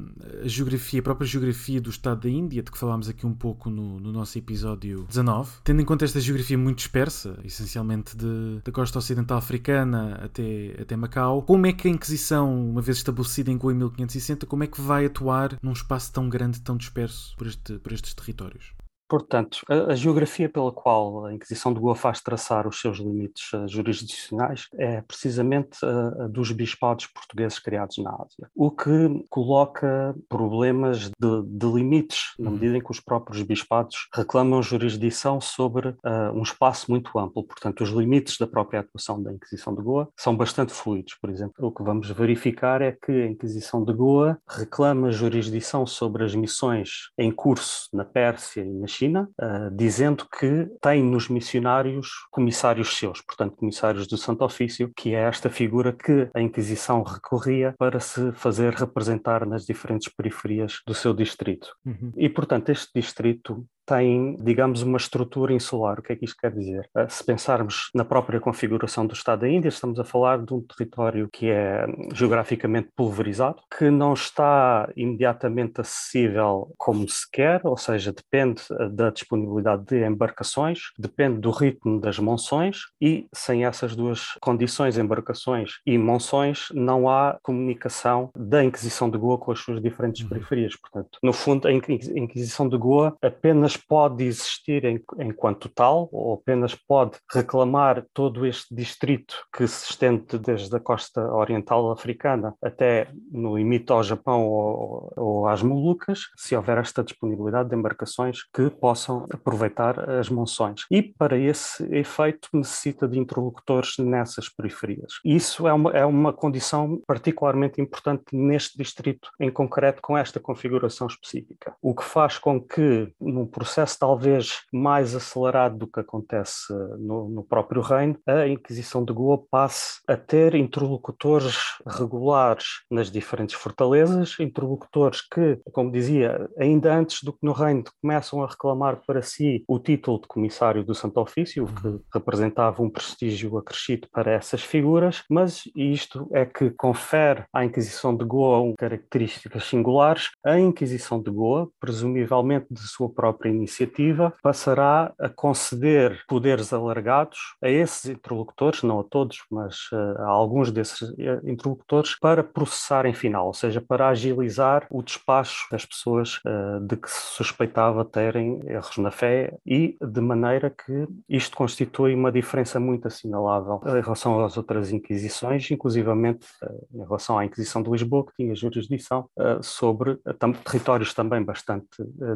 geografia, 0.44 1.00
a 1.00 1.04
própria 1.04 1.28
geografia 1.28 1.80
do 1.80 1.90
Estado 1.90 2.22
da 2.22 2.30
Índia, 2.30 2.62
de 2.62 2.72
que 2.72 2.78
falámos 2.78 3.08
aqui 3.08 3.26
um 3.26 3.34
pouco 3.34 3.70
no, 3.70 4.00
no 4.00 4.12
nosso 4.12 4.38
episódio 4.38 5.06
19, 5.08 5.52
tendo 5.64 5.82
em 5.82 5.86
conta 5.86 6.04
esta 6.04 6.20
geografia 6.20 6.58
muito 6.58 6.78
dispersa, 6.78 7.38
essencialmente 7.44 8.18
de, 8.18 8.62
da 8.64 8.72
costa 8.72 9.00
ocidental 9.00 9.38
africana 9.38 10.20
até, 10.24 10.76
até 10.82 10.96
Macau, 10.96 11.44
como 11.44 11.66
é 11.66 11.74
que 11.74 11.88
a 11.88 11.92
Inquisição, 11.92 12.70
uma 12.70 12.82
vez 12.82 12.98
estabelecida 12.98 13.52
em 13.52 13.58
Goa 13.58 13.74
em 13.74 13.78
1560, 13.78 14.46
como 14.46 14.64
é 14.64 14.68
que 14.68 14.82
vai 14.82 15.06
atuar 15.06 15.58
num 15.62 15.72
espaço 15.72 16.12
tão 16.12 16.28
grande, 16.28 16.62
tão 16.62 16.76
disperso 16.76 17.36
por, 17.38 17.48
este, 17.48 17.80
por 17.80 17.94
estes 17.94 18.14
territórios? 18.14 18.74
Portanto, 19.10 19.62
a, 19.68 19.92
a, 19.92 19.96
geografia 19.96 20.48
pela 20.48 20.72
qual 20.72 21.26
a 21.26 21.34
Inquisição 21.34 21.74
de 21.74 21.80
Goa 21.80 21.96
faz 21.96 22.22
traçar 22.22 22.68
os 22.68 22.80
seus 22.80 23.00
limites 23.00 23.52
uh, 23.54 23.68
jurisdicionais 23.68 24.68
é 24.78 25.02
precisamente 25.02 25.84
a, 25.84 26.26
a, 26.26 26.28
dos 26.28 26.52
bispados 26.52 27.08
portugueses 27.08 27.58
criados 27.58 27.98
na 27.98 28.12
Ásia, 28.12 28.48
o 28.56 28.70
que 28.70 29.26
coloca 29.28 30.16
problemas 30.30 31.10
de, 31.10 31.42
de, 31.44 31.66
limites, 31.66 32.36
na 32.38 32.50
uhum. 32.52 32.56
medida 32.56 32.78
em 32.78 32.82
que 32.82 32.92
os 32.92 33.00
próprios 33.00 33.42
bispados 33.42 34.08
reclamam 34.14 34.62
jurisdição 34.62 35.42
sobre 35.42 35.90
uh, 35.90 36.32
um 36.36 36.44
espaço 36.44 36.92
muito 36.92 37.18
amplo. 37.18 37.44
Portanto, 37.44 37.84
os 37.84 37.90
limites 37.90 38.38
da 38.38 38.46
própria 38.46 38.82
atuação 38.82 39.24
da 39.24 39.34
Inquisição 39.34 39.74
de 39.74 39.82
Goa 39.82 40.08
são 40.16 40.38
bastante 40.38 40.72
fluidos. 40.72 41.16
Por 41.20 41.32
exemplo, 41.32 41.66
o 41.66 41.72
que 41.72 41.82
vamos 41.82 42.12
verificar 42.12 42.80
é 42.84 42.92
que 42.92 43.12
a 43.12 43.28
Inquisição 43.28 43.84
de 43.84 43.92
Goa 43.92 44.38
reclama 44.48 45.12
jurisdição 45.12 45.88
sobre 45.88 46.24
as 46.24 46.36
missões 46.36 47.10
em 47.18 47.32
curso 47.32 47.90
na 47.92 48.06
Pérsia 48.06 48.62
e 48.62 48.70
na 48.70 48.86
China 48.86 48.99
China, 49.00 49.30
uh, 49.40 49.76
dizendo 49.76 50.28
que 50.28 50.68
tem 50.82 51.02
nos 51.02 51.30
missionários 51.30 52.10
comissários 52.30 52.98
seus, 52.98 53.22
portanto, 53.22 53.56
comissários 53.56 54.08
do 54.08 54.18
Santo 54.18 54.44
Ofício, 54.44 54.92
que 54.96 55.16
é 55.16 55.22
esta 55.22 55.50
figura 55.50 55.94
que 55.94 56.30
a 56.34 56.42
Inquisição 56.42 57.02
recorria 57.02 57.74
para 57.78 58.00
se 58.00 58.32
fazer 58.34 58.74
representar 58.74 59.46
nas 59.46 59.66
diferentes 59.66 60.12
periferias 60.14 60.82
do 60.86 60.94
seu 60.94 61.14
distrito. 61.14 61.70
Uhum. 61.86 62.12
E, 62.18 62.28
portanto, 62.28 62.70
este 62.70 62.90
distrito 62.94 63.66
tem, 63.90 64.38
digamos, 64.40 64.84
uma 64.84 64.98
estrutura 64.98 65.52
insular. 65.52 66.00
O 66.00 66.04
que 66.04 66.14
é 66.14 66.16
que 66.16 66.24
isto 66.24 66.38
quer 66.40 66.52
dizer? 66.52 66.88
Eh, 66.96 67.10
se 67.10 67.24
pensarmos 67.24 67.90
na 67.96 68.06
própria 68.06 68.40
configuração 68.40 69.08
do 69.08 69.14
Estado 69.16 69.40
da 69.40 69.50
Índia, 69.50 69.70
estamos 69.70 70.00
a 70.00 70.04
falar 70.04 70.46
de 70.46 70.54
um 70.54 70.62
território 70.62 71.28
que 71.34 71.50
é 71.50 71.88
geograficamente 72.14 72.90
pulverizado, 72.96 73.64
que 73.76 73.90
não 73.90 74.14
está 74.14 74.88
imediatamente 74.96 75.82
acessível 75.82 76.72
como 76.78 77.10
se 77.10 77.28
quer, 77.32 77.62
ou 77.64 77.76
seja, 77.76 78.14
depende 78.14 78.62
eh, 78.80 78.90
da 78.90 79.10
disponibilidade 79.10 79.86
de 79.86 80.06
embarcações, 80.06 80.92
depende 81.00 81.40
do 81.40 81.50
ritmo 81.50 82.00
das 82.00 82.20
monções 82.20 82.82
e 83.02 83.28
sem 83.34 83.66
essas 83.66 83.96
duas 83.96 84.38
condições, 84.40 85.00
embarcações 85.00 85.80
e 85.84 85.98
monções, 85.98 86.68
não 86.76 87.10
há 87.10 87.40
comunicação 87.42 88.30
da 88.38 88.64
Inquisição 88.64 89.10
de 89.10 89.18
Goa 89.18 89.40
com 89.40 89.52
as 89.52 89.60
suas 89.60 89.82
diferentes 89.82 90.22
uhum. 90.22 90.30
periferias. 90.30 90.76
Portanto, 90.76 91.18
no 91.24 91.34
fundo, 91.34 91.68
a 91.68 91.72
Inquisição 91.72 92.70
de 92.70 92.78
Goa 92.78 93.18
apenas 93.20 93.79
pode 93.88 94.24
existir 94.24 94.86
em, 94.86 95.02
enquanto 95.20 95.70
tal, 95.70 96.10
ou 96.12 96.34
apenas 96.34 96.76
pode 96.76 97.18
reclamar 97.32 98.06
todo 98.14 98.46
este 98.46 98.74
distrito 98.74 99.36
que 99.56 99.68
se 99.68 99.92
estende 99.92 100.38
desde 100.38 100.76
a 100.76 100.80
costa 100.80 101.22
oriental 101.34 101.92
africana 101.92 102.54
até 102.62 103.10
no 103.32 103.58
limite 103.58 103.92
ao 103.92 104.04
Japão 104.04 104.46
ou, 104.46 105.14
ou 105.16 105.48
às 105.48 105.62
Molucas, 105.64 106.22
se 106.36 106.56
houver 106.56 106.78
esta 106.78 107.04
disponibilidade 107.04 107.70
de 107.70 107.76
embarcações 107.76 108.44
que 108.54 108.70
possam 108.70 109.26
aproveitar 109.32 110.10
as 110.10 110.30
monções. 110.30 110.86
E 110.92 111.02
para 111.02 111.38
esse 111.38 111.84
efeito 111.96 112.50
necessita 112.54 113.08
de 113.08 113.18
interlocutores 113.18 113.98
nessas 113.98 114.50
periferias. 114.50 115.14
Isso 115.24 115.68
é 115.68 115.74
uma, 115.74 115.92
é 115.92 116.06
uma 116.06 116.34
condição 116.34 117.02
particularmente 117.08 117.82
importante 117.82 118.24
neste 118.34 118.78
distrito 118.78 119.30
em 119.40 119.50
concreto 119.50 120.02
com 120.02 120.18
esta 120.18 120.40
configuração 120.40 121.08
específica, 121.08 121.76
o 121.82 121.96
que 121.96 122.04
faz 122.04 122.38
com 122.38 122.60
que 122.62 123.12
num 123.20 123.46
processo 123.46 123.69
processo 123.70 124.00
talvez 124.00 124.62
mais 124.74 125.16
acelerado 125.16 125.78
do 125.78 125.88
que 125.88 126.00
acontece 126.00 126.74
no, 126.98 127.30
no, 127.30 127.44
próprio 127.44 127.84
reino, 127.84 128.18
a 128.26 128.48
Inquisição 128.48 129.06
de 129.06 129.14
Goa 129.14 129.44
passe 129.52 130.02
a 130.08 130.18
ter 130.18 130.56
interlocutores 130.56 131.56
regulares 131.86 132.66
nas 132.90 133.12
diferentes 133.12 133.56
fortalezas, 133.56 134.36
interlocutores 134.40 135.22
que, 135.22 135.60
como 135.72 135.92
dizia, 135.92 136.50
ainda 136.58 136.96
antes 136.96 137.22
do 137.24 137.32
que 137.32 137.40
no 137.44 137.52
reino 137.52 137.84
começam 138.02 138.44
a 138.44 138.48
reclamar 138.48 139.02
para 139.06 139.22
si 139.22 139.64
o 139.68 139.78
título 139.78 140.20
de 140.20 140.28
comissário 140.28 140.84
do 140.84 140.96
Santo 140.96 141.20
Ofício, 141.20 141.68
que 141.68 141.88
uhum. 141.88 142.02
representava 142.12 142.82
um 142.82 142.90
prestígio 142.90 143.56
acrescido 143.58 144.08
para 144.12 144.32
essas 144.32 144.64
figuras, 144.64 145.24
mas 145.30 145.62
isto 145.76 146.28
é 146.34 146.44
que 146.44 146.72
confere 146.72 147.44
à 147.54 147.64
Inquisição 147.64 148.18
de 148.18 148.26
Goa 148.26 148.74
características 148.76 149.66
singulares. 149.66 150.30
A 150.44 150.60
Inquisição 150.60 151.22
de 151.22 151.30
Goa, 151.30 151.70
presumivelmente 151.80 152.66
de 152.72 152.88
sua 152.88 153.10
própria 153.10 153.59
iniciativa 153.60 154.34
passará 154.42 155.14
a 155.20 155.30
conceder 155.30 156.24
poderes 156.28 156.74
alargados 156.74 157.56
a 157.62 157.70
esses 157.70 158.06
interlocutores, 158.06 158.84
não 158.84 159.00
a 159.00 159.04
todos, 159.04 159.44
mas 159.52 159.90
uh, 159.92 160.22
a 160.22 160.28
alguns 160.28 160.72
desses 160.72 161.02
uh, 161.02 161.16
interlocutores, 161.44 162.18
para 162.18 162.44
processar 162.44 163.06
em 163.06 163.14
final, 163.14 163.48
ou 163.48 163.54
seja, 163.54 163.82
para 163.82 164.10
agilizar 164.10 164.88
o 164.90 165.04
despacho 165.04 165.68
das 165.72 165.86
pessoas 165.86 166.40
uh, 166.46 166.80
de 166.82 166.96
que 166.96 167.10
se 167.10 167.36
suspeitava 167.36 168.06
terem 168.06 168.62
erros 168.68 168.98
na 168.98 169.12
fé 169.12 169.58
e 169.66 169.98
de 170.02 170.22
maneira 170.22 170.70
que 170.70 171.08
isto 171.28 171.56
constitui 171.56 172.16
uma 172.16 172.32
diferença 172.32 172.80
muito 172.80 173.08
assinalável 173.08 173.82
em 173.86 174.02
relação 174.02 174.44
às 174.44 174.58
outras 174.58 174.92
inquisições, 174.92 175.70
inclusivamente 175.70 176.48
em 176.94 177.00
relação 177.00 177.38
à 177.38 177.46
Inquisição 177.46 177.82
de 177.82 177.90
Lisboa, 177.90 178.26
que 178.26 178.34
tinha 178.36 178.56
jurisdição 178.56 179.30
sobre 179.62 180.18
territórios 180.64 181.14
também 181.14 181.44
bastante 181.44 181.88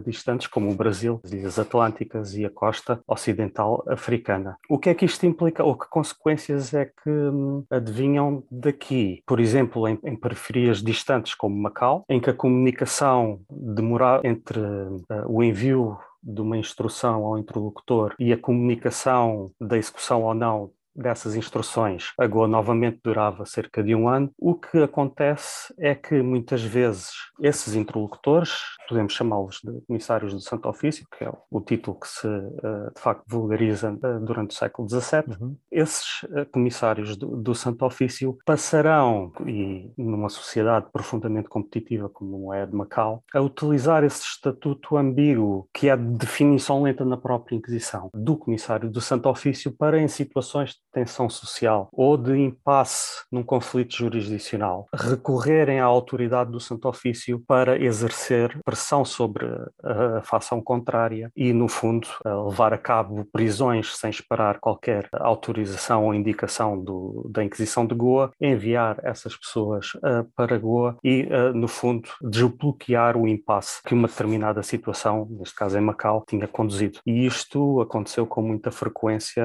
distantes, 0.05 0.47
como 0.47 0.71
o 0.71 0.75
Brasil 0.75 1.02
Brasil, 1.03 1.21
as 1.23 1.31
Ilhas 1.31 1.59
Atlânticas 1.59 2.35
e 2.35 2.45
a 2.45 2.49
costa 2.49 3.01
ocidental 3.07 3.83
africana. 3.87 4.57
O 4.69 4.77
que 4.77 4.89
é 4.89 4.93
que 4.93 5.05
isto 5.05 5.25
implica 5.25 5.63
ou 5.63 5.77
que 5.77 5.89
consequências 5.89 6.73
é 6.73 6.85
que 6.85 7.09
hum, 7.09 7.65
adivinham 7.69 8.43
daqui? 8.49 9.21
Por 9.25 9.39
exemplo, 9.39 9.87
em, 9.87 9.99
em, 10.03 10.15
periferias 10.15 10.81
distantes 10.81 11.35
como 11.35 11.55
Macau, 11.55 12.05
em 12.09 12.19
que 12.19 12.29
a 12.29 12.33
comunicação 12.33 13.41
demora 13.49 14.21
entre 14.23 14.59
uh, 14.59 15.03
o 15.27 15.43
envio 15.43 15.97
de 16.21 16.41
uma 16.41 16.57
instrução 16.57 17.25
ao 17.25 17.37
interlocutor 17.37 18.15
e 18.17 18.31
a 18.31 18.37
comunicação 18.37 19.51
da 19.59 19.77
execução 19.77 20.23
ou 20.23 20.33
não 20.33 20.71
dessas 20.95 21.35
instruções, 21.35 22.11
a 22.19 22.27
Goa 22.27 22.47
novamente 22.47 22.99
durava 23.03 23.45
cerca 23.45 23.83
de 23.83 23.95
um 23.95 24.07
ano. 24.07 24.31
O 24.37 24.55
que 24.55 24.77
acontece 24.79 25.73
é 25.77 25.95
que 25.95 26.21
muitas 26.21 26.63
vezes 26.63 27.11
esses 27.41 27.75
interlocutores, 27.75 28.51
podemos 28.87 29.13
chamá-los 29.13 29.59
de 29.63 29.81
comissários 29.87 30.33
do 30.33 30.39
Santo 30.39 30.69
Ofício, 30.69 31.05
que 31.17 31.23
é 31.23 31.31
o 31.49 31.61
título 31.61 31.99
que 31.99 32.07
se 32.07 32.27
eh, 32.27 32.91
de 32.95 33.01
facto 33.01 33.23
vulgariza 33.27 33.97
eh, 34.03 34.19
durante 34.19 34.51
o 34.51 34.53
século 34.53 34.87
XVII, 34.87 35.37
uhum. 35.39 35.55
esses 35.71 36.21
eh, 36.31 36.45
comissários 36.45 37.17
do, 37.17 37.35
do, 37.35 37.55
Santo 37.55 37.85
Ofício 37.85 38.37
passarão, 38.45 39.31
e 39.47 39.91
numa 39.97 40.29
sociedade 40.29 40.87
profundamente 40.91 41.49
competitiva 41.49 42.09
como 42.09 42.53
é 42.53 42.65
de 42.65 42.75
Macau, 42.75 43.23
a 43.33 43.41
utilizar 43.41 44.03
esse 44.03 44.21
estatuto 44.21 44.97
ambíguo, 44.97 45.67
que 45.73 45.89
é 45.89 45.97
de 45.97 46.17
definição 46.17 46.83
lenta 46.83 47.05
na 47.05 47.17
própria 47.17 47.55
Inquisição, 47.55 48.09
do 48.13 48.37
comissário 48.37 48.89
do 48.89 49.01
Santo 49.01 49.29
Ofício 49.29 49.71
para 49.71 49.99
em 49.99 50.07
situações 50.07 50.82
tensão 50.93 51.29
social 51.29 51.89
ou 51.91 52.15
de 52.17 52.37
impasse 52.37 53.23
num 53.31 53.43
conflito 53.43 53.95
jurisdicional, 53.95 54.87
recorrerem 54.93 55.79
à 55.79 55.85
autoridade 55.85 56.51
do 56.51 56.59
Santo 56.59 56.87
Ofício 56.87 57.43
para 57.47 57.81
exercer 57.81 58.57
pressão 58.63 59.03
sobre 59.03 59.45
a 59.83 60.21
facção 60.23 60.61
contrária 60.61 61.31
e, 61.35 61.51
no 61.53 61.67
fundo, 61.67 62.07
levar 62.47 62.73
a 62.73 62.77
cabo 62.77 63.25
prisões 63.31 63.95
sem 63.97 64.09
esperar 64.09 64.59
qualquer 64.59 65.07
autorização 65.13 66.05
ou 66.05 66.13
indicação 66.13 66.81
do, 66.81 67.29
da 67.31 67.43
Inquisição 67.43 67.85
de 67.85 67.95
Goa, 67.95 68.31
enviar 68.39 68.99
essas 69.03 69.35
pessoas 69.35 69.93
uh, 69.95 70.29
para 70.35 70.57
Goa 70.57 70.97
e, 71.03 71.23
uh, 71.23 71.53
no 71.53 71.67
fundo, 71.67 72.09
desbloquear 72.21 73.17
o 73.17 73.27
impasse 73.27 73.81
que 73.83 73.93
uma 73.93 74.07
determinada 74.07 74.61
situação, 74.63 75.27
neste 75.29 75.55
caso 75.55 75.77
em 75.77 75.81
Macau, 75.81 76.23
tinha 76.27 76.47
conduzido. 76.47 76.99
E 77.05 77.25
isto 77.25 77.81
aconteceu 77.81 78.25
com 78.25 78.41
muita 78.41 78.71
frequência 78.71 79.43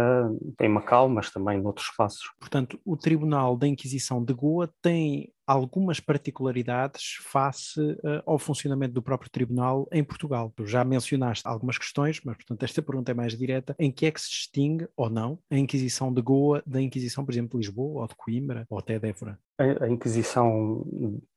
em 0.60 0.68
Macau, 0.68 1.08
mas 1.08 1.30
também 1.38 1.60
noutros 1.60 1.86
espaços. 1.86 2.30
Portanto, 2.38 2.78
o 2.84 2.96
Tribunal 2.96 3.56
da 3.56 3.66
Inquisição 3.66 4.22
de 4.22 4.34
Goa 4.34 4.68
tem 4.82 5.32
algumas 5.46 5.98
particularidades 5.98 7.16
face 7.22 7.80
uh, 7.80 8.22
ao 8.26 8.38
funcionamento 8.38 8.92
do 8.92 9.00
próprio 9.00 9.30
tribunal 9.30 9.88
em 9.90 10.04
Portugal. 10.04 10.52
Tu 10.54 10.66
já 10.66 10.84
mencionaste 10.84 11.46
algumas 11.46 11.78
questões, 11.78 12.20
mas 12.22 12.36
portanto 12.36 12.62
esta 12.64 12.82
pergunta 12.82 13.12
é 13.12 13.14
mais 13.14 13.34
direta. 13.38 13.74
Em 13.78 13.90
que 13.90 14.04
é 14.04 14.10
que 14.10 14.20
se 14.20 14.28
distingue 14.28 14.86
ou 14.94 15.08
não 15.08 15.38
a 15.50 15.56
Inquisição 15.56 16.12
de 16.12 16.20
Goa 16.20 16.62
da 16.66 16.82
Inquisição, 16.82 17.24
por 17.24 17.32
exemplo, 17.32 17.58
de 17.58 17.66
Lisboa 17.66 18.02
ou 18.02 18.08
de 18.08 18.14
Coimbra 18.14 18.66
ou 18.68 18.78
até 18.78 18.98
de 18.98 19.08
Évora? 19.08 19.38
A 19.58 19.88
Inquisição 19.88 20.84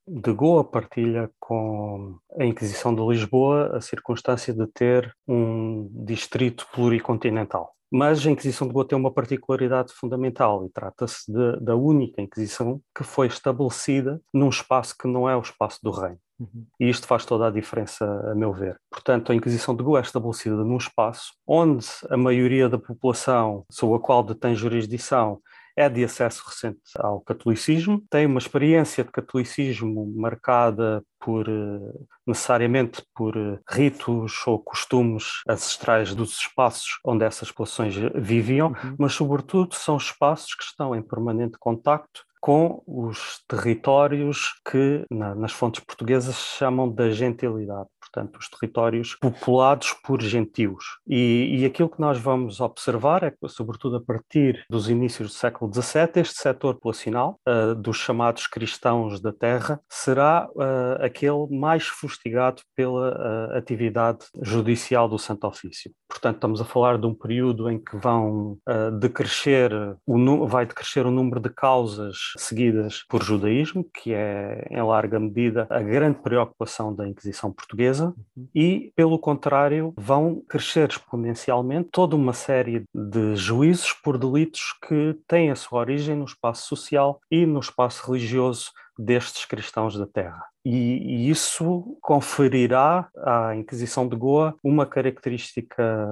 de 0.05 0.33
Goa 0.33 0.63
partilha 0.63 1.31
com 1.39 2.17
a 2.37 2.43
Inquisição 2.43 2.93
de 2.93 3.01
Lisboa 3.01 3.77
a 3.77 3.79
circunstância 3.79 4.53
de 4.53 4.67
ter 4.67 5.15
um 5.25 5.89
distrito 6.05 6.67
pluricontinental. 6.73 7.73
Mas 7.91 8.25
a 8.25 8.31
Inquisição 8.31 8.67
de 8.67 8.73
Goa 8.73 8.87
tem 8.87 8.97
uma 8.97 9.11
particularidade 9.11 9.91
fundamental 9.91 10.65
e 10.65 10.69
trata-se 10.69 11.29
da 11.59 11.75
única 11.75 12.21
Inquisição 12.21 12.81
que 12.95 13.03
foi 13.03 13.27
estabelecida 13.27 14.21
num 14.33 14.49
espaço 14.49 14.95
que 14.97 15.07
não 15.07 15.29
é 15.29 15.35
o 15.35 15.41
espaço 15.41 15.79
do 15.83 15.91
reino. 15.91 16.19
Uhum. 16.39 16.65
E 16.79 16.89
isto 16.89 17.05
faz 17.05 17.25
toda 17.25 17.47
a 17.47 17.51
diferença, 17.51 18.05
a 18.31 18.33
meu 18.33 18.53
ver. 18.53 18.79
Portanto, 18.89 19.31
a 19.31 19.35
Inquisição 19.35 19.75
de 19.75 19.83
Goa 19.83 19.99
é 19.99 20.01
estabelecida 20.01 20.55
num 20.55 20.77
espaço 20.77 21.33
onde 21.45 21.85
a 22.09 22.17
maioria 22.17 22.69
da 22.69 22.79
população 22.79 23.65
sobre 23.69 23.97
a 23.97 23.99
qual 23.99 24.23
detém 24.23 24.55
jurisdição 24.55 25.39
é 25.75 25.89
de 25.89 26.03
acesso 26.03 26.43
recente 26.45 26.79
ao 26.97 27.21
catolicismo, 27.21 28.03
tem 28.09 28.25
uma 28.25 28.39
experiência 28.39 29.03
de 29.03 29.11
catolicismo 29.11 30.11
marcada 30.15 31.03
por 31.19 31.47
eh, 31.47 31.93
necessariamente 32.25 33.03
por 33.15 33.37
eh, 33.37 33.59
ritos 33.69 34.45
ou 34.47 34.59
costumes 34.59 35.41
ancestrais 35.47 36.15
dos 36.15 36.37
espaços 36.37 36.99
onde 37.05 37.23
essas 37.23 37.49
populações 37.49 37.95
viviam, 38.15 38.69
uhum. 38.69 38.95
mas 38.97 39.13
sobretudo 39.13 39.75
são 39.75 39.97
espaços 39.97 40.55
que 40.55 40.63
estão 40.63 40.95
em 40.95 41.01
permanente 41.01 41.57
contacto 41.59 42.25
com 42.41 42.83
os 42.85 43.43
territórios 43.47 44.59
que 44.69 45.05
na, 45.09 45.33
nas 45.35 45.53
fontes 45.53 45.81
portuguesas 45.83 46.35
chamam 46.35 46.91
da 46.91 47.09
gentilidade 47.09 47.87
portanto, 47.99 48.37
os 48.37 48.49
territórios 48.49 49.15
populados 49.15 49.93
por 50.03 50.21
gentios. 50.21 50.83
E, 51.07 51.59
e 51.59 51.65
aquilo 51.65 51.87
que 51.87 52.01
nós 52.01 52.19
vamos 52.19 52.59
observar 52.59 53.23
é 53.23 53.31
que, 53.31 53.47
sobretudo 53.47 53.95
a 53.95 54.01
partir 54.01 54.65
dos 54.69 54.89
inícios 54.89 55.29
do 55.29 55.33
século 55.33 55.73
XVII, 55.73 56.09
este 56.15 56.41
setor 56.41 56.73
populacional 56.73 57.39
uh, 57.47 57.73
dos 57.73 57.95
chamados 57.95 58.47
cristãos 58.47 59.21
da 59.21 59.31
terra 59.31 59.79
declarará 60.21 60.49
uh, 60.51 61.03
aquele 61.03 61.47
mais 61.49 61.87
fustigado 61.87 62.61
pela 62.75 63.11
uh, 63.11 63.57
atividade 63.57 64.25
judicial 64.41 65.09
do 65.09 65.17
Santo 65.17 65.47
Ofício. 65.47 65.91
Portanto, 66.21 66.35
estamos 66.35 66.61
a 66.61 66.65
falar 66.65 66.99
de 66.99 67.07
um 67.07 67.15
período 67.15 67.67
em 67.67 67.79
que 67.79 67.97
vão 67.97 68.59
uh, 68.69 68.91
decrescer 68.99 69.71
o, 70.05 70.45
vai 70.45 70.67
decrescer 70.67 71.03
o 71.03 71.09
número 71.09 71.39
de 71.39 71.49
causas 71.49 72.15
seguidas 72.37 73.03
por 73.09 73.23
judaísmo, 73.23 73.83
que 73.91 74.13
é, 74.13 74.67
em 74.69 74.79
larga 74.83 75.19
medida, 75.19 75.65
a 75.67 75.81
grande 75.81 76.19
preocupação 76.19 76.93
da 76.93 77.07
Inquisição 77.07 77.51
Portuguesa, 77.51 78.13
uhum. 78.37 78.47
e, 78.53 78.93
pelo 78.95 79.17
contrário, 79.17 79.95
vão 79.97 80.43
crescer 80.47 80.89
exponencialmente 80.89 81.89
toda 81.91 82.15
uma 82.15 82.33
série 82.33 82.83
de 82.93 83.35
juízos 83.35 83.91
por 83.91 84.15
delitos 84.15 84.77
que 84.87 85.17
têm 85.27 85.49
a 85.49 85.55
sua 85.55 85.79
origem 85.79 86.15
no 86.15 86.25
espaço 86.25 86.67
social 86.67 87.19
e 87.31 87.47
no 87.47 87.59
espaço 87.59 88.05
religioso 88.05 88.69
destes 88.95 89.45
cristãos 89.45 89.97
da 89.97 90.05
terra. 90.05 90.50
E, 90.65 91.29
isso 91.29 91.97
conferirá 92.01 93.09
à 93.17 93.55
Inquisição 93.55 94.07
de 94.07 94.15
Goa 94.15 94.55
uma 94.63 94.85
característica, 94.85 96.07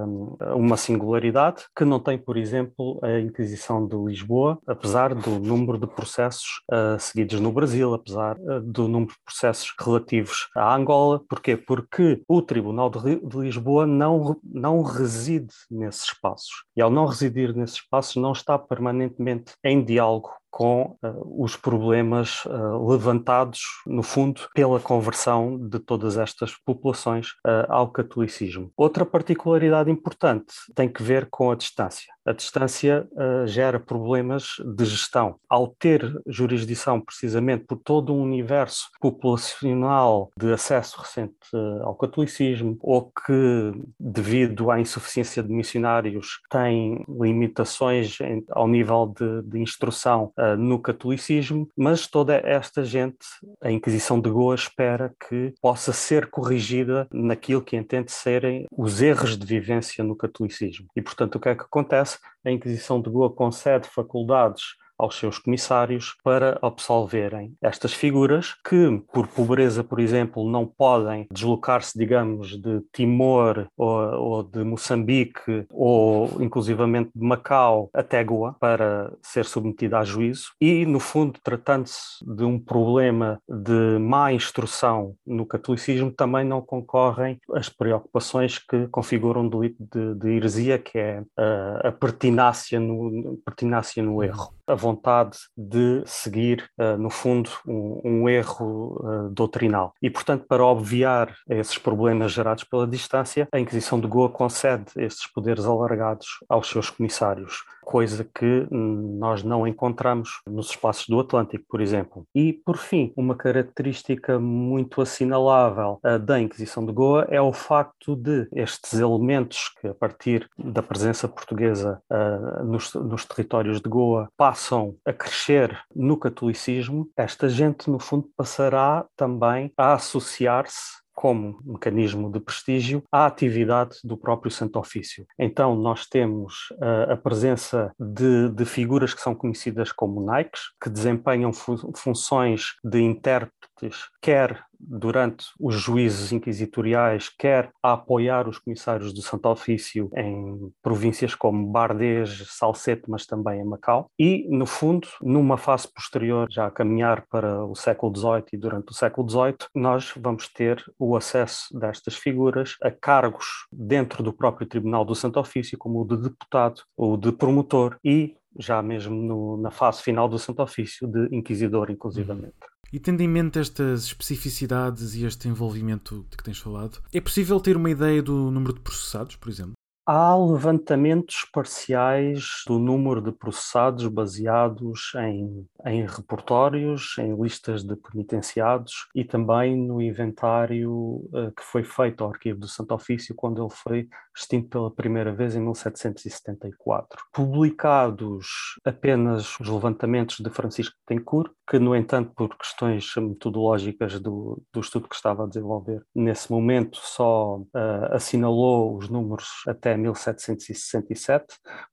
uma 0.55 0.77
singularidade 0.77 1.65
que 1.75 1.85
não 1.85 1.99
tem, 1.99 2.17
por 2.17 2.37
exemplo, 2.37 2.99
a 3.03 3.19
Inquisição 3.19 3.85
de 3.85 3.95
Lisboa, 3.95 4.59
apesar 4.65 5.13
do 5.13 5.39
número 5.39 5.77
de 5.77 5.87
processos 5.87 6.61
uh, 6.71 6.99
seguidos 6.99 7.39
no 7.39 7.51
Brasil, 7.51 7.93
apesar 7.93 8.37
uh, 8.39 8.61
do 8.61 8.87
número 8.87 9.11
de 9.11 9.19
processos 9.25 9.73
relativos 9.79 10.49
à 10.55 10.75
Angola. 10.75 11.21
Porquê? 11.29 11.57
Porque 11.57 12.21
o 12.27 12.41
Tribunal 12.41 12.89
de, 12.89 13.15
de 13.17 13.37
Lisboa 13.37 13.85
não, 13.85 14.39
não 14.43 14.81
reside 14.81 15.53
nesses 15.69 16.05
espaços. 16.05 16.63
E 16.75 16.81
ao 16.81 16.89
não 16.89 17.05
residir 17.05 17.55
nesses 17.55 17.77
espaços, 17.77 18.15
não 18.15 18.31
está 18.31 18.57
permanentemente 18.57 19.53
em 19.63 19.83
diálogo 19.83 20.31
com 20.49 20.97
uh, 21.03 21.43
os 21.43 21.55
problemas 21.55 22.43
uh, 22.45 22.87
levantados, 22.87 23.61
no 23.85 24.03
fundo, 24.03 24.41
pela 24.53 24.79
conversão 24.79 25.57
de 25.57 25.79
todas 25.79 26.17
estas 26.17 26.55
populações 26.65 27.29
uh, 27.45 27.65
ao 27.69 27.91
catolicismo. 27.91 28.71
Outra 28.75 29.05
particularidade 29.05 29.91
importante 29.91 30.53
tem 30.75 30.89
que 30.89 31.03
ver 31.03 31.27
com 31.29 31.51
a 31.51 31.55
distância. 31.55 32.11
A 32.29 32.33
distância 32.33 33.07
gera 33.47 33.79
problemas 33.79 34.57
de 34.63 34.85
gestão. 34.85 35.39
Ao 35.49 35.67
ter 35.67 36.21
jurisdição 36.27 37.01
precisamente 37.01 37.63
por 37.65 37.77
todo 37.77 38.13
um 38.13 38.21
universo 38.21 38.89
populacional 39.01 40.29
de 40.37 40.53
acesso 40.53 40.99
recente 41.01 41.33
ao 41.81 41.95
catolicismo, 41.95 42.77
ou 42.81 43.11
que, 43.11 43.71
devido 43.99 44.69
à 44.69 44.79
insuficiência 44.79 45.41
de 45.41 45.51
missionários, 45.51 46.39
tem 46.51 47.03
limitações 47.09 48.19
em, 48.21 48.45
ao 48.51 48.67
nível 48.67 49.11
de, 49.17 49.41
de 49.49 49.59
instrução 49.59 50.31
uh, 50.37 50.55
no 50.55 50.79
catolicismo, 50.79 51.67
mas 51.75 52.05
toda 52.05 52.35
esta 52.35 52.83
gente, 52.83 53.25
a 53.59 53.71
Inquisição 53.71 54.19
de 54.19 54.29
Goa 54.29 54.53
espera 54.53 55.13
que 55.27 55.53
possa 55.59 55.91
ser 55.91 56.29
corrigida 56.29 57.07
naquilo 57.11 57.63
que 57.63 57.75
entende 57.75 58.11
serem 58.11 58.67
os 58.71 59.01
erros 59.01 59.35
de 59.35 59.45
vivência 59.45 60.03
no 60.03 60.15
catolicismo. 60.15 60.85
E, 60.95 61.01
portanto, 61.01 61.35
o 61.35 61.39
que 61.39 61.49
é 61.49 61.55
que 61.55 61.63
acontece? 61.63 62.18
A 62.45 62.51
Inquisição 62.51 63.01
de 63.01 63.09
Goa 63.09 63.33
concede 63.33 63.87
faculdades 63.87 64.63
aos 64.99 65.17
seus 65.17 65.39
comissários 65.39 66.15
para 66.23 66.59
absolverem 66.61 67.53
estas 67.61 67.93
figuras 67.93 68.53
que, 68.67 69.01
por 69.13 69.27
pobreza, 69.27 69.83
por 69.83 69.99
exemplo, 69.99 70.49
não 70.49 70.65
podem 70.65 71.27
deslocar-se, 71.31 71.97
digamos, 71.97 72.59
de 72.61 72.81
Timor 72.93 73.67
ou, 73.77 73.97
ou, 74.13 74.43
de 74.43 74.63
Moçambique 74.63 75.65
ou 75.69 76.41
inclusivamente 76.41 77.11
de 77.15 77.25
Macau 77.25 77.89
até 77.93 78.23
Goa 78.23 78.55
para 78.59 79.13
ser 79.21 79.45
submetida 79.45 79.99
a 79.99 80.03
juízo. 80.03 80.51
E, 80.59 80.85
no 80.85 80.99
fundo, 80.99 81.39
tratando-se 81.41 82.23
de 82.25 82.43
um 82.43 82.59
problema 82.59 83.39
de 83.47 83.97
má 83.99 84.33
instrução 84.33 85.15
no 85.25 85.45
catolicismo, 85.45 86.11
também 86.11 86.43
não 86.43 86.61
concorrem 86.61 87.39
as 87.53 87.69
preocupações 87.69 88.57
que 88.57 88.87
configuram 88.87 89.41
um 89.41 89.49
delito 89.49 89.77
de, 89.79 90.15
de 90.15 90.29
heresia, 90.29 90.77
que 90.77 90.97
é 90.97 91.23
a, 91.37 91.87
a 91.87 91.91
pertinácia 91.91 92.79
no, 92.79 93.37
pertinácia 93.45 94.03
no 94.03 94.23
erro. 94.23 94.53
A 94.67 94.75
vontade 94.89 95.37
de 95.55 96.03
seguir, 96.05 96.69
uh, 96.79 96.97
no 96.97 97.09
fundo, 97.09 97.49
um, 97.67 98.01
um 98.03 98.29
erro 98.29 98.97
uh, 99.01 99.29
doutrinal. 99.29 99.93
E, 100.01 100.09
portanto, 100.09 100.45
para 100.47 100.65
obviar 100.65 101.35
esses 101.49 101.77
problemas 101.77 102.31
gerados 102.31 102.63
pela 102.63 102.87
distância, 102.87 103.47
a 103.51 103.59
Inquisição 103.59 103.99
de 103.99 104.07
Goa 104.07 104.29
concede 104.29 104.85
estes 104.97 105.31
poderes 105.31 105.65
alargados 105.65 106.27
aos 106.47 106.67
seus 106.67 106.89
comissários 106.89 107.63
coisa 107.89 108.23
que 108.23 108.67
nós 108.69 109.41
não 109.41 109.65
encontramos 109.65 110.41
nos 110.45 110.69
espaços 110.69 111.07
do 111.07 111.19
Atlântico, 111.19 111.65
por 111.67 111.81
exemplo. 111.81 112.23
E, 112.35 112.53
por 112.53 112.77
fim, 112.77 113.11
uma 113.17 113.33
característica 113.33 114.37
muito 114.37 115.01
assinalável 115.01 115.99
da 116.23 116.39
Inquisição 116.39 116.85
de 116.85 116.93
Goa 116.93 117.25
é 117.31 117.41
o 117.41 117.51
facto 117.51 118.15
de 118.15 118.47
estes 118.53 118.99
elementos 118.99 119.69
que, 119.81 119.87
a 119.87 119.93
partir 119.95 120.47
da 120.55 120.83
presença 120.83 121.27
portuguesa 121.27 121.99
uh, 122.11 122.63
nos, 122.63 122.93
nos 122.93 123.25
territórios 123.25 123.81
de 123.81 123.89
Goa, 123.89 124.29
passam 124.37 124.95
a 125.03 125.11
crescer 125.11 125.75
no 125.95 126.15
catolicismo, 126.15 127.09
esta 127.17 127.49
gente, 127.49 127.89
no 127.89 127.97
fundo, 127.97 128.29
passará 128.37 129.03
também 129.17 129.73
a 129.75 129.93
associar-se 129.93 130.99
como 131.19 131.59
mecanismo 131.65 132.31
de 132.31 132.39
prestígio 132.39 133.03
à 133.11 133.25
atividade 133.25 133.97
do 134.05 134.15
próprio 134.15 134.49
Santo 134.49 134.79
Ofício. 134.79 135.25
Então, 135.37 135.75
nós 135.75 136.05
temos 136.05 136.69
uh, 136.75 137.11
a 137.11 137.17
presença 137.17 137.91
de, 137.99 138.47
de, 138.47 138.63
figuras 138.63 139.13
que 139.13 139.19
são 139.19 139.35
conhecidas 139.35 139.91
como 139.91 140.23
naikes, 140.23 140.61
que 140.81 140.89
desempenham 140.89 141.51
fu 141.51 141.91
funções 141.93 142.75
de 142.81 143.01
intérpretes, 143.01 144.07
quer 144.21 144.63
durante 144.79 145.45
os 145.59 145.75
juízes 145.75 146.31
inquisitoriais, 146.31 147.29
quer 147.29 147.71
a 147.83 147.93
apoiar 147.93 148.47
os 148.47 148.57
comissários 148.57 149.13
do 149.13 149.21
Santo 149.21 149.47
Ofício 149.49 150.09
em 150.15 150.71
províncias 150.81 151.35
como 151.35 151.67
Bardez, 151.67 152.45
Salsete, 152.47 153.03
mas 153.07 153.25
também 153.25 153.59
em 153.59 153.65
Macau. 153.65 154.09
E, 154.17 154.47
no 154.49 154.65
fundo, 154.65 155.07
numa 155.21 155.57
fase 155.57 155.87
posterior, 155.87 156.47
já 156.49 156.67
a 156.67 156.71
caminhar 156.71 157.25
para 157.29 157.65
o 157.65 157.75
século 157.75 158.15
XVIII 158.15 158.45
e 158.53 158.57
durante 158.57 158.91
o 158.91 158.95
século 158.95 159.29
XVIII, 159.29 159.57
nós 159.75 160.13
vamos 160.17 160.47
ter 160.47 160.83
o 160.97 161.15
acesso 161.15 161.77
destas 161.77 162.15
figuras 162.15 162.75
a 162.81 162.91
cargos 162.91 163.67
dentro 163.71 164.23
do 164.23 164.33
próprio 164.33 164.67
Tribunal 164.67 165.03
do 165.03 165.15
Santo 165.15 165.39
Ofício, 165.39 165.77
como 165.77 166.01
o 166.01 166.07
de 166.07 166.17
deputado 166.17 166.81
ou 166.95 167.17
de 167.17 167.31
promotor 167.31 167.97
e 168.03 168.35
já 168.57 168.81
mesmo 168.81 169.15
no, 169.15 169.57
na 169.57 169.71
fase 169.71 170.01
final 170.01 170.27
do 170.27 170.39
Santo 170.39 170.61
Ofício, 170.61 171.07
de 171.07 171.27
inquisidor, 171.31 171.91
inclusivamente. 171.91 172.55
E 172.91 172.99
tendo 172.99 173.21
em 173.21 173.27
mente 173.27 173.59
estas 173.59 174.05
especificidades 174.05 175.13
e 175.15 175.25
este 175.25 175.47
envolvimento 175.47 176.25
de 176.29 176.37
que 176.37 176.43
tens 176.43 176.57
falado, 176.57 177.01
é 177.13 177.21
possível 177.21 177.59
ter 177.59 177.77
uma 177.77 177.89
ideia 177.89 178.21
do 178.21 178.49
número 178.49 178.73
de 178.73 178.79
processados, 178.81 179.35
por 179.35 179.49
exemplo? 179.49 179.73
Há 180.11 180.35
levantamentos 180.35 181.47
parciais 181.53 182.63
do 182.65 182.79
número 182.79 183.21
de 183.21 183.31
processados 183.31 184.07
baseados 184.07 185.11
em, 185.17 185.67
em 185.85 186.03
repertórios, 186.03 187.15
em 187.19 187.39
listas 187.39 187.83
de 187.83 187.95
penitenciados 187.95 189.07
e 189.13 189.23
também 189.23 189.77
no 189.77 190.01
inventário 190.01 190.91
uh, 190.91 191.53
que 191.55 191.61
foi 191.61 191.83
feito 191.83 192.23
ao 192.23 192.31
Arquivo 192.31 192.61
do 192.61 192.67
Santo 192.67 192.95
Ofício 192.95 193.35
quando 193.35 193.61
ele 193.61 193.71
foi 193.71 194.09
extinto 194.35 194.69
pela 194.69 194.89
primeira 194.89 195.31
vez 195.31 195.55
em 195.55 195.59
1774. 195.59 197.25
Publicados 197.31 198.47
apenas 198.83 199.59
os 199.59 199.69
levantamentos 199.69 200.39
de 200.39 200.49
Francisco 200.49 200.95
Tencourt, 201.05 201.51
que, 201.69 201.77
no 201.77 201.95
entanto, 201.95 202.31
por 202.35 202.57
questões 202.57 203.13
metodológicas 203.15 204.19
do, 204.19 204.59
do 204.73 204.79
estudo 204.79 205.07
que 205.07 205.15
estava 205.15 205.43
a 205.43 205.47
desenvolver, 205.47 206.01
nesse 206.15 206.51
momento 206.51 206.97
só 206.97 207.57
uh, 207.57 207.65
assinalou 208.11 208.97
os 208.97 209.07
números 209.07 209.47
até 209.67 209.98
1767, 209.99 211.45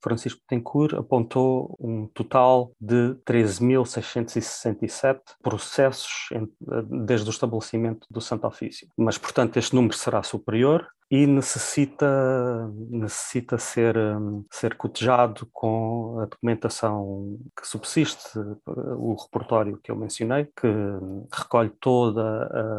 Francisco 0.02 0.40
Tencourt 0.48 0.94
apontou 0.94 1.76
um 1.80 2.06
total 2.08 2.72
de 2.80 3.14
13.667 3.26 5.20
processos 5.42 6.28
desde 7.06 7.28
o 7.28 7.30
estabelecimento 7.30 8.06
do 8.10 8.20
Santo 8.20 8.46
Ofício. 8.46 8.88
Mas, 8.96 9.18
portanto, 9.18 9.56
este 9.56 9.75
número 9.75 9.94
será 9.94 10.22
superior 10.22 10.86
e 11.10 11.26
necessita, 11.26 12.68
necessita 12.90 13.58
ser, 13.58 13.96
hum, 13.96 14.44
ser 14.50 14.75
cotejado 14.75 15.48
com 15.52 16.18
a 16.20 16.26
documentação 16.26 17.38
que 17.56 17.66
subsiste, 17.66 18.38
o 18.66 19.14
repertório 19.14 19.78
que 19.82 19.90
eu 19.90 19.96
mencionei, 19.96 20.46
que 20.46 20.66
recolhe 21.32 21.70
toda 21.80 22.22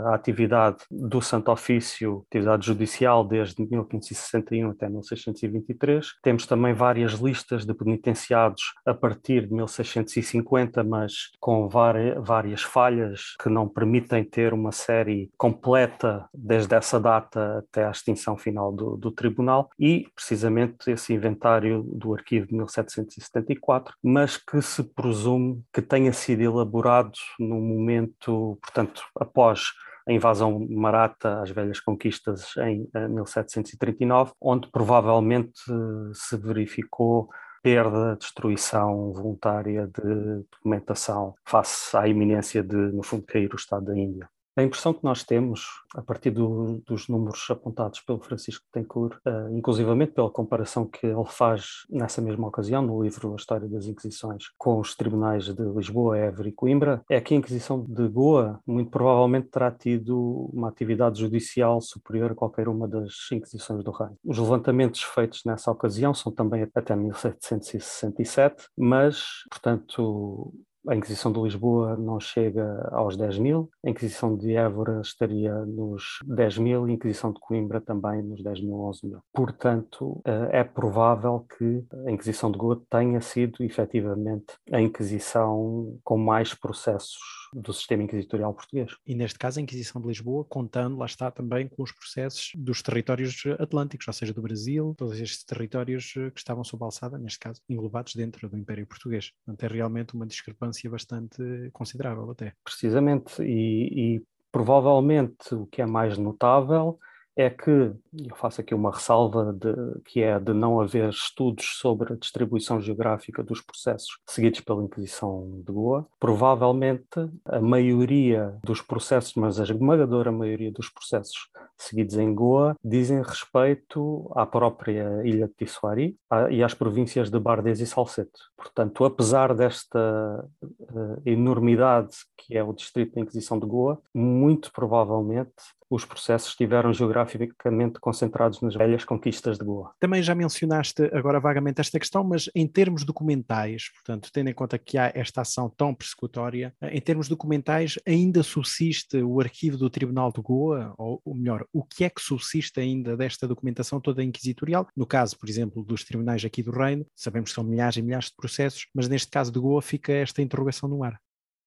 a 0.08 0.16
atividade 0.16 0.78
do 0.92 1.22
Santo 1.22 1.52
Ofício, 1.52 2.26
atividade 2.30 2.66
judicial 2.66 3.26
desde 3.26 3.62
1561 3.62 4.72
até 4.72 4.90
1623. 4.90 6.06
Temos 6.22 6.46
também 6.46 6.74
várias 6.74 7.14
listas 7.14 7.66
de 7.66 7.74
penitenciados 7.74 8.74
a 8.86 8.94
partir 8.94 9.48
de 9.48 9.54
1650, 9.54 10.84
mas 10.84 11.32
com 11.40 11.70
várias 11.70 12.62
falhas 12.62 13.36
que 13.42 13.50
não 13.50 13.70
permitem 13.70 14.24
ter 14.24 14.54
uma 14.54 14.72
série 14.72 15.30
completa 15.38 16.28
desde 16.34 16.76
essa 16.76 17.00
data 17.00 17.60
até 17.60 17.86
a 17.86 17.92
extinção 17.92 18.17
definição 18.18 18.36
final 18.36 18.72
do, 18.72 18.98
do 18.98 19.12
tribunal 19.12 19.70
e, 19.80 20.08
precisamente, 20.16 20.90
esse 20.92 21.14
inventário 21.14 21.84
do 21.84 22.14
arquivo 22.14 22.48
de 22.48 22.56
1774, 22.56 23.94
mas 24.04 24.38
que 24.38 24.62
se 24.62 24.84
presume 24.84 25.64
que 25.72 25.82
tenha 25.82 26.12
sido 26.12 26.42
elaborado 26.42 27.14
no 27.40 27.60
momento, 27.60 28.58
portanto, 28.62 29.04
após 29.16 29.72
a 30.08 30.12
invasão 30.12 30.66
marata 30.70 31.42
às 31.42 31.52
velhas 31.52 31.80
conquistas 31.80 32.56
em 32.58 32.90
1739, 33.10 34.32
eh, 34.32 34.34
onde 34.42 34.70
provavelmente 34.72 35.62
eh, 35.70 36.12
se 36.14 36.38
verificou 36.38 37.30
perda, 37.62 38.16
destruição 38.16 39.12
voluntária 39.12 39.88
de 39.88 40.46
documentação 40.50 41.36
face 41.44 41.96
à 41.98 42.08
iminência 42.08 42.64
de, 42.64 42.76
no 42.76 43.04
fundo, 43.04 43.26
cair 43.26 43.52
o 43.54 43.58
Estado 43.58 43.88
da 43.88 43.98
Índia. 43.98 44.30
A 44.58 44.64
impressão 44.64 44.92
que 44.92 45.04
nós 45.04 45.24
temos, 45.24 45.68
a 45.96 46.02
partir 46.02 46.32
do, 46.32 46.82
dos 46.84 47.08
números 47.08 47.46
apontados 47.48 48.02
pelo 48.02 48.20
Francisco 48.20 48.66
Tencourt, 48.72 49.16
uh, 49.18 49.56
inclusivamente 49.56 50.14
pela 50.14 50.32
comparação 50.32 50.84
que 50.84 51.06
ele 51.06 51.26
faz 51.28 51.86
nessa 51.88 52.24
mesma 52.24 52.48
ocasião 52.48 52.82
no 52.82 53.04
livro 53.04 53.34
A 53.34 53.36
História 53.36 53.70
das 53.70 53.86
Inquisições 53.86 54.46
com 54.58 54.80
os 54.80 54.96
tribunais 54.96 55.46
de 55.46 55.62
Lisboa, 55.62 56.18
Évora 56.18 56.50
e 56.50 56.52
Coimbra, 56.52 57.04
é 57.08 57.22
que 57.22 57.36
a 57.36 57.38
Inquisição 57.38 57.86
de 57.88 58.08
Goa 58.08 58.60
muito 58.66 58.90
provavelmente 58.90 59.50
terá 59.50 59.70
tido 59.70 60.50
uma 60.52 60.70
atividade 60.70 61.20
judicial 61.20 61.80
superior 61.80 62.32
a 62.32 62.36
qualquer 62.36 62.68
uma 62.68 62.88
das 62.88 63.14
Inquisições 63.32 63.84
do 63.84 63.92
Reino. 63.92 64.18
Os 64.26 64.40
levantamentos 64.40 65.04
feitos 65.04 65.44
nessa 65.46 65.70
ocasião 65.70 66.16
são 66.16 66.32
também 66.32 66.68
até 66.76 66.96
1767, 66.96 68.70
mas, 68.76 69.44
portanto, 69.52 70.52
a 70.88 70.96
Inquisição 70.96 71.32
de 71.32 71.40
Lisboa 71.40 71.96
não 71.98 72.20
chega 72.20 72.88
aos 72.92 73.18
10 73.18 73.40
mil, 73.40 73.70
a 73.86 73.90
Inquisição 73.90 74.36
de 74.36 74.56
Évora 74.56 75.02
estaria 75.02 75.54
nos 75.66 76.20
10 76.26 76.58
mil 76.60 76.88
e 76.88 76.92
a 76.92 76.94
Inquisição 76.94 77.32
de 77.32 77.40
Coimbra 77.40 77.82
também 77.82 78.22
nos 78.22 78.42
10 78.42 78.62
mil, 78.62 78.80
11 78.82 79.08
mil. 79.08 79.20
Portanto, 79.34 80.22
eh, 80.26 80.50
é 80.60 80.64
provável 80.64 81.46
que 81.58 81.84
a 82.06 82.12
Inquisição 82.12 82.52
de 82.52 82.58
Goa 82.58 82.82
tenha 82.90 83.22
sido 83.22 83.64
efetivamente 83.64 84.54
a 84.72 84.82
Inquisição 84.82 85.98
com 86.04 86.18
mais 86.18 86.54
processos 86.54 87.47
do 87.54 87.74
sistema 87.74 88.04
inquisitorial 88.04 88.54
português. 88.54 88.96
E 89.06 89.16
neste 89.16 89.38
caso 89.38 89.60
a 89.60 89.62
Inquisição 89.62 90.02
de 90.02 90.08
Lisboa, 90.08 90.46
contando, 90.46 90.98
lá 90.98 91.06
está 91.06 91.32
também 91.32 91.68
com 91.68 91.84
os 91.84 91.92
processos 91.92 92.52
dos 92.56 92.82
territórios 92.82 93.44
atlânticos, 93.60 94.08
ou 94.08 94.14
seja, 94.14 94.34
do 94.34 94.42
Brasil, 94.42 94.94
todos 94.98 95.20
estes 95.20 95.44
territórios 95.44 96.14
eh, 96.18 96.32
que 96.32 96.40
estavam 96.40 96.64
sob 96.64 96.84
alçada, 96.84 97.18
neste 97.18 97.40
caso, 97.40 97.62
englobados 97.70 98.16
dentro 98.16 98.50
do 98.50 98.58
Império 98.58 98.86
Português. 98.86 99.32
Portanto, 99.46 99.64
é 99.64 99.74
realmente 99.74 100.14
uma 100.14 100.26
discrepância 100.26 100.90
bastante 100.90 101.38
considerável 101.74 102.30
até. 102.30 102.54
Precisamente, 102.64 103.42
e, 103.42 104.16
e 104.18 104.24
provavelmente 104.52 105.54
o 105.54 105.66
que 105.68 105.82
é 105.82 105.86
mais 105.86 106.18
notável 106.18 107.00
é 107.38 107.52
que, 107.52 107.70
eu 107.70 108.36
faço 108.36 108.62
aqui 108.62 108.74
uma 108.74 108.92
ressalva, 108.92 109.54
de, 109.54 110.02
que 110.06 110.24
é 110.24 110.40
de 110.40 110.54
não 110.54 110.82
haver 110.82 111.10
estudos 111.10 111.78
sobre 111.80 112.14
a 112.14 112.16
distribuição 112.16 112.82
geográfica 112.82 113.44
dos 113.44 113.62
processos 113.62 114.18
seguidos 114.26 114.62
pela 114.62 114.84
Inquisição 114.84 115.62
de 115.64 115.72
Goa. 115.72 116.08
Provavelmente 116.20 117.30
a 117.46 117.62
maioria 117.62 118.58
dos 118.64 118.82
processos, 118.82 119.36
mas 119.36 119.60
a 119.60 119.64
esmagadora 119.64 120.32
maioria 120.32 120.72
dos 120.72 120.90
processos 120.90 121.48
seguidos 121.78 122.16
em 122.16 122.34
Goa 122.34 122.76
dizem 122.84 123.22
respeito 123.22 124.32
à 124.36 124.44
própria 124.44 125.22
ilha 125.24 125.48
de 125.48 125.54
Tissuari 125.54 126.18
e 126.50 126.64
às 126.64 126.74
províncias 126.74 127.30
de 127.30 127.40
Bardez 127.40 127.80
e 127.80 127.86
Salcedo. 127.86 128.32
Portanto, 128.56 129.06
apesar 129.06 129.54
desta 129.54 130.50
uh, 130.64 131.22
enormidade 131.24 132.16
que 132.36 132.58
é 132.58 132.64
o 132.64 132.74
distrito 132.74 133.14
da 133.14 133.22
Inquisição 133.22 133.60
de 133.60 133.68
Goa, 133.68 134.02
muito 134.14 134.72
provavelmente 134.72 135.52
os 135.90 136.06
processos 136.06 136.50
estiveram 136.50 136.94
geograficamente 136.94 138.00
concentrados 138.00 138.62
nas 138.62 138.76
velhas 138.76 139.04
conquistas 139.06 139.58
de 139.58 139.66
Goa. 139.66 139.92
Também 140.00 140.22
já 140.22 140.36
mencionaste 140.36 141.04
agora 141.14 141.40
vagamente 141.40 141.82
esta 141.82 142.00
questão, 142.00 142.24
mas 142.24 142.50
em 142.56 142.68
termos 142.68 143.04
documentais, 143.04 143.90
portanto, 143.94 144.30
tendo 144.32 144.50
em 144.50 144.54
conta 144.54 144.78
que 144.78 144.98
há 144.98 145.12
esta 145.14 145.42
ação 145.42 145.70
tão 145.70 145.94
persecutória, 145.94 146.74
em 146.82 147.02
termos 147.02 147.28
documentais 147.28 147.98
ainda 148.06 148.44
subsiste 148.44 149.18
o 149.22 149.40
arquivo 149.40 149.78
do 149.78 149.90
Tribunal 149.90 150.32
de 150.32 150.42
Goa, 150.42 150.94
ou, 150.98 151.22
ou 151.24 151.36
melhor, 151.36 151.66
o 151.72 151.84
que 151.84 152.04
é 152.04 152.10
que 152.10 152.22
subsiste 152.22 152.80
ainda 152.80 153.16
desta 153.16 153.48
documentação 153.48 154.00
toda 154.00 154.24
inquisitorial? 154.24 154.88
No 154.96 155.06
caso, 155.06 155.38
por 155.38 155.50
exemplo, 155.50 155.84
dos 155.84 156.04
tribunais 156.04 156.44
aqui 156.44 156.62
do 156.62 156.72
Reino, 156.72 157.06
sabemos 157.16 157.52
que 157.52 157.56
são 157.56 157.64
milhares 157.64 157.98
e 157.98 158.02
milhares 158.02 158.28
de 158.28 158.36
processos, 158.36 158.88
mas 158.94 159.08
neste 159.08 159.30
caso 159.30 159.52
de 159.52 159.60
Goa 159.60 159.82
fica 159.82 160.12
esta 160.12 160.42
interrogação 160.42 160.90
no 160.90 161.04
ar. 161.04 161.20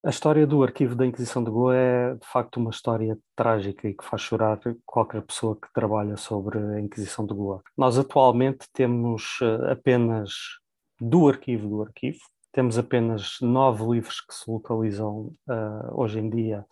A 0.02 0.08
história 0.08 0.46
do 0.46 0.62
arquivo 0.62 0.94
da 0.94 1.04
Inquisição 1.04 1.44
de 1.44 1.50
Goa 1.50 1.76
é 1.76 2.14
de 2.14 2.26
facto 2.26 2.56
uma 2.56 2.70
história 2.70 3.18
trágica 3.36 3.86
e 3.86 3.92
que 3.92 4.02
faz 4.02 4.22
chorar 4.22 4.58
qualquer 4.86 5.20
pessoa 5.20 5.54
que 5.54 5.70
trabalha 5.74 6.16
sobre 6.16 6.58
a 6.58 6.80
Inquisição 6.80 7.26
de 7.26 7.34
Goa. 7.34 7.62
Nós 7.76 7.98
atualmente 7.98 8.66
temos 8.72 9.38
eh, 9.42 9.72
apenas 9.72 10.32
do 10.98 11.28
arquivo 11.28 11.68
do 11.68 11.82
arquivo. 11.82 12.18
Temos 12.50 12.78
apenas 12.78 13.36
nove 13.42 13.84
livros 13.84 14.22
que 14.22 14.34
se 14.34 14.50
localizam 14.50 15.34
uh, 15.46 15.92
hoje 15.92 16.18
em 16.18 16.30
dia 16.30 16.64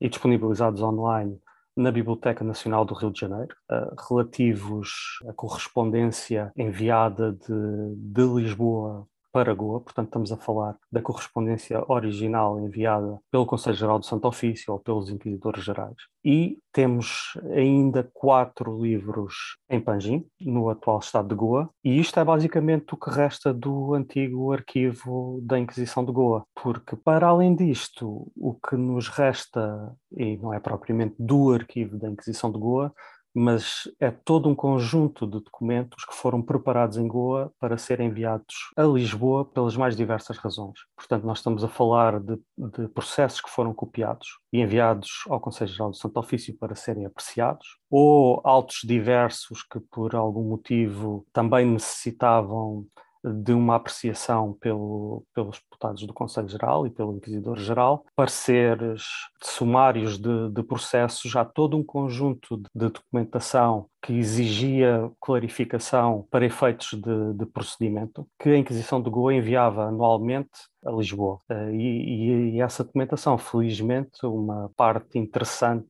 e 0.00 0.08
disponibilizados 0.08 0.80
online 0.80 1.40
na 1.76 1.90
Biblioteca 1.90 2.44
Nacional 2.44 2.84
do 2.84 2.94
Rio 2.94 3.10
de 3.10 3.20
Janeiro, 3.20 3.54
uh, 3.70 3.94
relativos 4.08 5.18
à 5.28 5.32
correspondência 5.32 6.52
enviada 6.56 7.32
de, 7.32 7.96
de 7.96 8.22
Lisboa 8.22 9.06
para 9.36 9.52
Goa, 9.52 9.82
portanto 9.82 10.06
estamos 10.06 10.32
a 10.32 10.36
falar 10.38 10.78
da 10.90 11.02
correspondência 11.02 11.84
original 11.92 12.58
enviada 12.58 13.20
pelo 13.30 13.44
Conselho 13.44 13.76
Geral 13.76 13.98
do 13.98 14.06
Santo 14.06 14.26
Ofício 14.26 14.72
ou 14.72 14.80
pelos 14.80 15.10
Inquisidores 15.10 15.62
Gerais. 15.62 15.94
E 16.24 16.58
temos 16.72 17.38
ainda 17.54 18.08
quatro 18.14 18.82
livros 18.82 19.58
em 19.68 19.78
Panjim, 19.78 20.24
no 20.40 20.70
atual 20.70 21.00
estado 21.00 21.28
de 21.28 21.34
Goa, 21.34 21.68
e 21.84 22.00
isto 22.00 22.18
é 22.18 22.24
basicamente 22.24 22.94
o 22.94 22.96
que 22.96 23.10
resta 23.10 23.52
do 23.52 23.92
antigo 23.92 24.52
arquivo 24.52 25.38
da 25.42 25.58
Inquisição 25.58 26.02
de 26.02 26.12
Goa, 26.12 26.46
porque 26.54 26.96
para 26.96 27.26
além 27.26 27.54
disto, 27.54 28.32
o 28.34 28.54
que 28.54 28.74
nos 28.74 29.08
resta, 29.08 29.94
e 30.16 30.38
não 30.38 30.54
é 30.54 30.58
propriamente 30.58 31.14
do 31.18 31.52
arquivo 31.52 31.98
da 31.98 32.08
Inquisição 32.08 32.50
de 32.50 32.58
Goa, 32.58 32.90
mas 33.38 33.82
é 34.00 34.10
todo 34.10 34.48
um 34.48 34.54
conjunto 34.54 35.26
de 35.26 35.40
documentos 35.40 36.06
que 36.06 36.14
foram 36.14 36.40
preparados 36.40 36.96
em 36.96 37.06
Goa 37.06 37.52
para 37.60 37.76
serem 37.76 38.08
enviados 38.08 38.70
a 38.74 38.82
Lisboa 38.82 39.44
pelas 39.44 39.76
mais 39.76 39.94
diversas 39.94 40.38
razões. 40.38 40.80
Portanto, 40.96 41.26
nós 41.26 41.38
estamos 41.38 41.62
a 41.62 41.68
falar 41.68 42.18
de, 42.18 42.38
de 42.56 42.88
processos 42.88 43.42
que 43.42 43.50
foram 43.50 43.74
copiados 43.74 44.26
e 44.50 44.62
enviados 44.62 45.24
ao 45.28 45.38
Conselho 45.38 45.70
Geral 45.70 45.90
do 45.90 45.98
Santo 45.98 46.18
Ofício 46.18 46.56
para 46.56 46.74
serem 46.74 47.04
apreciados, 47.04 47.76
ou 47.90 48.40
autos 48.42 48.78
diversos 48.82 49.62
que, 49.62 49.80
por 49.80 50.14
algum 50.14 50.48
motivo, 50.48 51.26
também 51.30 51.66
necessitavam 51.66 52.86
de 53.22 53.52
uma 53.52 53.76
apreciação 53.76 54.54
pelo, 54.54 55.24
pelos 55.34 55.60
deputados 55.76 56.02
do 56.06 56.14
Conselho 56.14 56.48
Geral 56.48 56.86
e 56.86 56.90
pelo 56.90 57.16
Inquisidor 57.16 57.58
Geral, 57.58 58.04
pareceres 58.16 59.04
sumários 59.42 60.18
de, 60.18 60.48
de 60.50 60.62
processos, 60.62 61.30
já 61.30 61.44
todo 61.44 61.76
um 61.76 61.84
conjunto 61.84 62.56
de 62.74 62.88
documentação 62.88 63.86
que 64.02 64.12
exigia 64.12 65.10
clarificação 65.20 66.26
para 66.30 66.46
efeitos 66.46 66.94
de, 66.94 67.34
de, 67.34 67.46
procedimento, 67.46 68.26
que 68.38 68.50
a 68.50 68.56
Inquisição 68.56 69.02
de 69.02 69.10
Goa 69.10 69.34
enviava 69.34 69.86
anualmente 69.88 70.68
a 70.84 70.92
Lisboa. 70.92 71.40
Eh, 71.48 71.72
e, 71.72 72.54
e, 72.54 72.60
essa 72.60 72.84
documentação, 72.84 73.36
felizmente, 73.36 74.24
uma 74.24 74.70
parte 74.76 75.18
interessante 75.18 75.88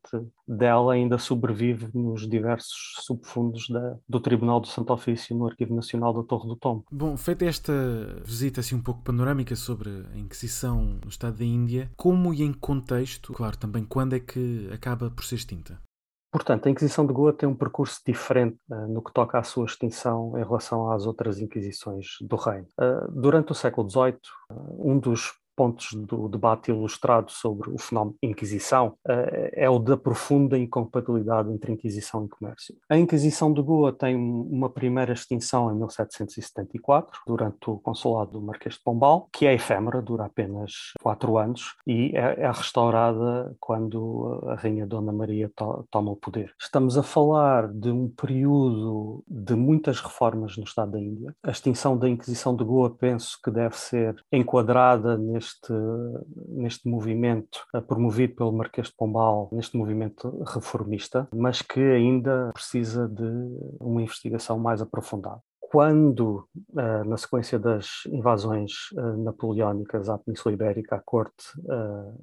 dela 0.48 0.94
ainda 0.94 1.18
sobrevive 1.18 1.90
nos 1.92 2.26
diversos 2.26 2.94
subfundos 3.00 3.68
da, 3.68 3.96
do 4.08 4.18
Tribunal 4.18 4.60
do 4.60 4.66
Santo 4.68 4.94
Ofício 4.94 5.36
no 5.36 5.46
Arquivo 5.46 5.74
Nacional 5.74 6.14
da 6.14 6.22
Torre 6.22 6.48
do 6.48 6.56
Tombo. 6.56 6.86
Bom, 6.90 7.18
feita 7.18 7.44
esta 7.44 7.72
visita 8.24 8.60
assim 8.60 8.76
um 8.76 8.82
pouco 8.82 9.02
panorâmica 9.02 9.54
sobre 9.54 9.75
a 9.84 10.18
Inquisição 10.18 10.98
no 11.02 11.08
Estado 11.08 11.38
da 11.38 11.44
Índia, 11.44 11.90
como 11.96 12.32
e 12.32 12.42
em 12.42 12.52
contexto, 12.52 13.32
claro, 13.32 13.56
também 13.56 13.84
quando 13.84 14.14
é 14.14 14.20
que 14.20 14.68
acaba 14.72 15.10
por 15.10 15.24
ser 15.24 15.36
extinta? 15.36 15.80
Portanto, 16.30 16.66
a 16.66 16.70
Inquisição 16.70 17.06
de 17.06 17.12
Goa 17.12 17.32
tem 17.32 17.48
um 17.48 17.54
percurso 17.54 18.00
diferente 18.04 18.58
uh, 18.70 18.86
no 18.88 19.02
que 19.02 19.12
toca 19.12 19.38
à 19.38 19.42
sua 19.42 19.64
extinção 19.64 20.36
em 20.36 20.44
relação 20.44 20.90
às 20.90 21.06
outras 21.06 21.40
Inquisições 21.40 22.06
do 22.20 22.36
Reino. 22.36 22.66
Uh, 22.78 23.10
durante 23.10 23.52
o 23.52 23.54
século 23.54 23.88
XVIII, 23.88 24.18
uh, 24.50 24.92
um 24.92 24.98
dos 24.98 25.32
pontos 25.56 25.92
do 25.94 26.28
debate 26.28 26.70
ilustrado 26.70 27.32
sobre 27.32 27.70
o 27.70 27.78
fenómeno 27.78 28.16
Inquisição 28.22 28.88
uh, 29.08 29.50
é 29.52 29.68
o 29.68 29.78
da 29.78 29.96
profunda 29.96 30.58
incompatibilidade 30.58 31.50
entre 31.50 31.72
Inquisição 31.72 32.26
e 32.26 32.28
comércio. 32.28 32.74
A 32.88 32.96
Inquisição 32.96 33.52
de 33.52 33.62
Goa 33.62 33.92
tem 33.92 34.14
uma 34.14 34.68
primeira 34.68 35.12
extinção 35.12 35.72
em 35.72 35.78
1774, 35.78 37.20
durante 37.26 37.70
o 37.70 37.78
consulado 37.78 38.32
do 38.32 38.42
Marquês 38.42 38.74
de 38.74 38.82
Pombal, 38.82 39.28
que 39.32 39.46
é 39.46 39.54
efêmera, 39.54 40.02
dura 40.02 40.26
apenas 40.26 40.92
quatro 41.00 41.38
anos 41.38 41.74
e 41.86 42.12
é, 42.14 42.42
é 42.42 42.50
restaurada 42.50 43.54
quando 43.58 44.42
a 44.48 44.54
Rainha 44.54 44.86
Dona 44.86 45.12
Maria 45.12 45.50
to 45.54 45.86
toma 45.90 46.12
o 46.12 46.16
poder. 46.16 46.52
Estamos 46.60 46.98
a 46.98 47.02
falar 47.02 47.68
de 47.72 47.90
um 47.90 48.08
período 48.08 49.24
de 49.26 49.54
muitas 49.54 50.00
reformas 50.00 50.56
no 50.56 50.64
Estado 50.64 50.92
da 50.92 51.00
Índia. 51.00 51.34
A 51.42 51.50
extinção 51.50 51.96
da 51.96 52.08
Inquisição 52.08 52.54
de 52.54 52.64
Goa 52.64 52.90
penso 52.90 53.38
que 53.42 53.50
deve 53.50 53.76
ser 53.76 54.16
enquadrada 54.32 55.16
neste 55.16 55.45
neste, 55.46 55.72
neste 56.48 56.88
movimento 56.88 57.64
eh, 57.74 57.80
promovido 57.80 58.34
pelo 58.34 58.52
Marquês 58.52 58.88
de 58.88 58.94
Pombal, 58.96 59.48
neste 59.52 59.76
movimento 59.76 60.42
reformista, 60.44 61.28
mas 61.34 61.62
que 61.62 61.80
ainda 61.80 62.50
precisa 62.52 63.08
de 63.08 63.24
uma 63.80 64.02
investigação 64.02 64.58
mais 64.58 64.82
aprofundada 64.82 65.40
quando, 65.68 66.48
uh, 66.74 67.04
na 67.04 67.16
sequência 67.16 67.58
das 67.58 68.06
invasões 68.06 68.70
uh, 68.92 69.16
napoleónicas 69.24 70.08
à 70.08 70.16
Península 70.16 70.54
Ibérica, 70.54 70.94
a 70.94 71.00
corte 71.00 71.44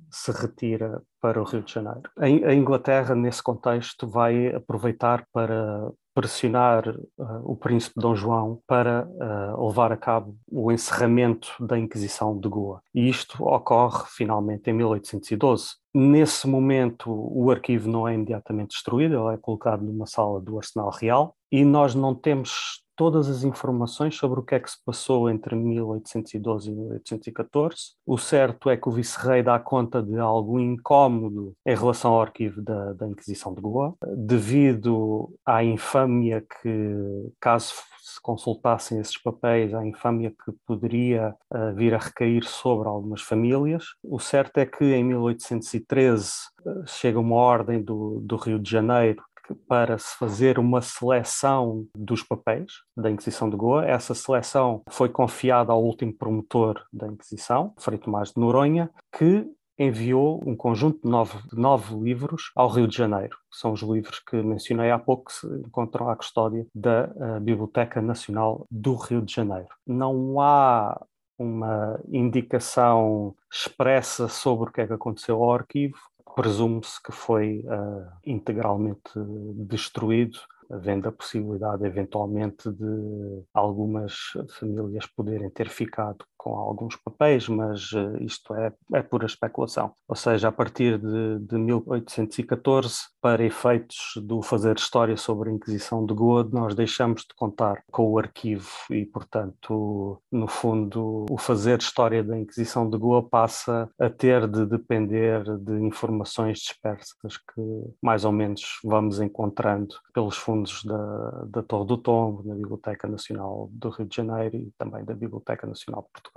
se 0.10 0.32
retira 0.32 1.02
para 1.22 1.42
o 1.42 1.44
Rio 1.44 1.62
de 1.62 1.74
Janeiro. 1.74 2.10
A 2.18 2.54
Inglaterra, 2.54 3.14
nesse 3.14 3.44
contexto, 3.44 4.08
vai 4.08 4.48
aproveitar 4.56 5.28
para 5.34 5.92
pressionar 6.14 6.88
uh, 6.90 7.42
o 7.44 7.56
príncipe 7.56 8.00
Dom 8.00 8.16
João 8.16 8.60
para 8.68 9.08
uh, 9.08 9.68
levar 9.68 9.92
a 9.92 9.98
cabo 9.98 10.36
o 10.52 10.72
encerramento 10.72 11.50
da 11.60 11.78
Inquisição 11.78 12.38
de 12.40 12.48
Goa. 12.48 12.82
E 12.94 13.10
isto 13.10 13.44
ocorre 13.44 14.04
finalmente 14.08 14.70
em 14.70 14.74
1812. 14.74 15.76
Nesse 15.94 16.48
momento, 16.48 17.12
o 17.12 17.52
arquivo 17.52 17.90
não 17.90 18.08
é 18.08 18.14
imediatamente 18.14 18.72
destruído, 18.72 19.16
ele 19.16 19.36
é 19.36 19.38
colocado 19.38 19.84
numa 19.84 20.08
sala 20.08 20.42
do 20.42 20.58
Arsenal 20.58 20.90
Real 20.90 21.36
e 21.52 21.64
nós 21.64 21.94
não 21.94 22.16
temos 22.16 22.83
todas 22.96 23.30
as 23.30 23.44
informações 23.44 24.16
sobre 24.16 24.40
o 24.40 24.44
que 24.44 24.56
é 24.56 24.60
que 24.60 24.70
se 24.70 24.78
passou 24.86 25.30
entre 25.30 25.56
1812 25.56 26.70
e 26.70 26.74
1814. 26.74 27.76
O 28.06 28.18
certo 28.18 28.70
é 28.70 28.78
que 28.78 28.88
o 28.88 28.92
vice-rei 28.92 29.44
dá 29.44 29.60
conta 29.60 30.02
de 30.02 30.18
algum 30.18 30.60
incómodo 30.60 31.54
em 31.66 31.76
relação 31.76 32.14
ao 32.14 32.22
arquivo 32.22 32.62
da, 32.62 32.94
da 32.94 33.08
Inquisição 33.08 33.54
de 33.54 33.62
Goa, 33.62 33.96
devido 34.16 35.34
à 35.46 35.64
infâmia 35.64 36.42
que, 36.42 37.32
caso 37.40 37.74
se 38.04 38.22
consultassem 38.22 39.00
esses 39.00 39.18
papéis, 39.18 39.74
à 39.74 39.86
infâmia 39.86 40.30
que 40.30 40.52
poderia 40.68 41.34
uh, 41.50 41.74
vir 41.74 41.96
a 41.96 41.98
recair 41.98 42.44
sobre 42.44 42.90
algumas 42.90 43.22
famílias. 43.22 43.86
O 44.04 44.20
certo 44.20 44.58
é 44.58 44.66
que 44.66 44.84
em 44.84 45.06
1813 45.06 46.32
uh, 46.66 46.84
chega 46.86 47.18
uma 47.18 47.38
ordem 47.38 47.82
do, 47.82 48.20
do 48.22 48.36
Rio 48.36 48.60
de 48.60 48.70
Janeiro 48.70 49.24
para 49.68 49.98
se 49.98 50.16
fazer 50.18 50.60
uma 50.60 50.82
seleção 50.82 51.86
dos 51.96 52.24
papéis 52.24 52.74
da 52.96 53.10
Inquisição 53.10 53.50
de 53.50 53.56
Goa. 53.56 53.86
Essa 53.86 54.14
seleção 54.14 54.82
foi 54.90 55.10
confiada 55.10 55.72
ao 55.72 55.84
último 55.84 56.14
promotor 56.14 56.84
da 56.92 57.08
Inquisição, 57.08 57.74
Frei 57.78 57.98
Tomás 57.98 58.32
de 58.32 58.40
Noronha, 58.40 58.90
que 59.12 59.46
enviou 59.78 60.42
um 60.46 60.56
conjunto 60.56 61.02
de 61.04 61.10
nove, 61.10 61.38
de 61.50 61.60
nove, 61.60 61.96
livros 61.96 62.52
ao 62.56 62.70
Rio 62.70 62.88
de 62.88 62.96
Janeiro. 62.96 63.38
São 63.52 63.72
os 63.74 63.82
livros 63.82 64.20
que 64.20 64.36
mencionei 64.42 64.92
há 64.92 65.00
pouco 65.00 65.26
que 65.26 65.34
se 65.34 65.48
encontram 65.48 66.10
à 66.10 66.16
custódia 66.16 66.66
da 66.74 67.10
uh, 67.16 67.40
Biblioteca 67.40 68.02
Nacional 68.02 68.66
do 68.70 68.96
Rio 68.96 69.22
de 69.22 69.34
Janeiro. 69.34 69.70
Não 69.86 70.40
há 70.40 71.00
uma 71.38 72.00
indicação 72.08 73.36
expressa 73.52 74.28
sobre 74.28 74.70
o 74.70 74.72
que 74.72 74.82
é 74.82 74.88
que 74.88 74.94
aconteceu 74.94 75.42
ao 75.42 75.54
arquivo, 75.54 75.98
presume-se 76.36 77.02
que 77.02 77.12
foi 77.12 77.64
uh, 77.66 78.12
integralmente 78.26 79.12
destruído, 79.56 80.40
havendo 80.70 81.10
a 81.10 81.12
possibilidade 81.12 81.86
eventualmente 81.86 82.72
de 82.72 83.44
algumas 83.54 84.14
famílias 84.58 85.06
poderem 85.06 85.50
ter 85.50 85.70
ficado 85.70 86.26
com 86.44 86.58
alguns 86.58 86.98
papéis, 86.98 87.48
mas 87.48 87.94
uh, 87.94 88.22
isto 88.22 88.54
é, 88.54 88.74
é 88.96 89.02
pura 89.02 89.26
especulação. 89.26 89.94
Ou 90.06 90.16
seja, 90.16 90.50
a 90.50 90.52
partir 90.52 90.98
de, 90.98 91.40
de 91.40 91.58
1814, 91.58 92.98
para 93.22 93.46
efeitos 93.46 94.16
do 94.22 94.42
fazer 94.42 94.76
história 94.76 95.16
sobre 95.16 95.50
a 95.50 95.54
Inquisição 95.54 96.06
de 96.06 96.14
Goa, 96.14 96.44
nós 96.52 96.76
deixamos 96.76 97.22
de 97.22 97.34
contar 97.34 97.82
com 97.90 98.12
o 98.12 98.20
arquivo 98.20 98.68
e, 98.90 99.06
portanto, 99.06 100.22
no 100.30 100.46
fundo, 100.46 101.26
o 101.30 101.38
fazer 101.38 101.80
história 101.80 102.22
da 102.22 102.38
Inquisição 102.38 102.90
de 102.90 102.98
Goa 102.98 103.24
passa 103.24 103.90
a 103.98 104.10
ter 104.10 104.46
de 104.46 104.66
depender 104.66 105.44
de 105.60 105.80
informações 105.80 106.60
dispersas 106.60 107.38
que 107.38 107.62
mais 108.02 108.26
ou 108.26 108.34
menos 108.34 108.80
vamos 108.84 109.22
encontrando 109.22 109.96
pelos 110.14 110.36
fundos 110.36 110.84
da, 110.84 111.46
da 111.48 111.64
Torre 111.64 111.88
do 111.88 111.98
Tombo, 111.98 112.44
na 112.46 112.56
Biblioteca 112.56 113.08
Nacional 113.08 113.70
do 113.72 113.90
Rio 113.90 114.08
de 114.08 114.18
Janeiro 114.18 114.58
e 114.58 114.74
também 114.78 115.06
da 115.06 115.14
Biblioteca 115.14 115.66
Nacional 115.66 116.02
de 116.02 116.10
Portugal. 116.12 116.33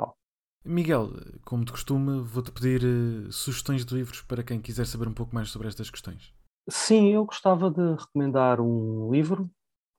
Miguel, 0.67 1.11
como 1.45 1.65
de 1.65 1.71
costume, 1.71 2.21
vou-te 2.23 2.51
pedir 2.51 2.83
uh, 2.83 3.31
sugestões 3.31 3.85
de 3.85 3.95
livros 3.95 4.21
para 4.23 4.43
quem 4.43 4.61
quiser 4.61 4.85
saber 4.85 5.07
um 5.07 5.15
pouco 5.15 5.33
mais 5.33 5.49
sobre 5.49 5.69
estas 5.69 5.89
questões. 5.91 6.35
Sim, 6.69 7.13
eu 7.13 7.25
gostava 7.25 7.71
de 7.71 7.95
recomendar 7.95 8.61
um 8.61 9.09
livro 9.13 9.49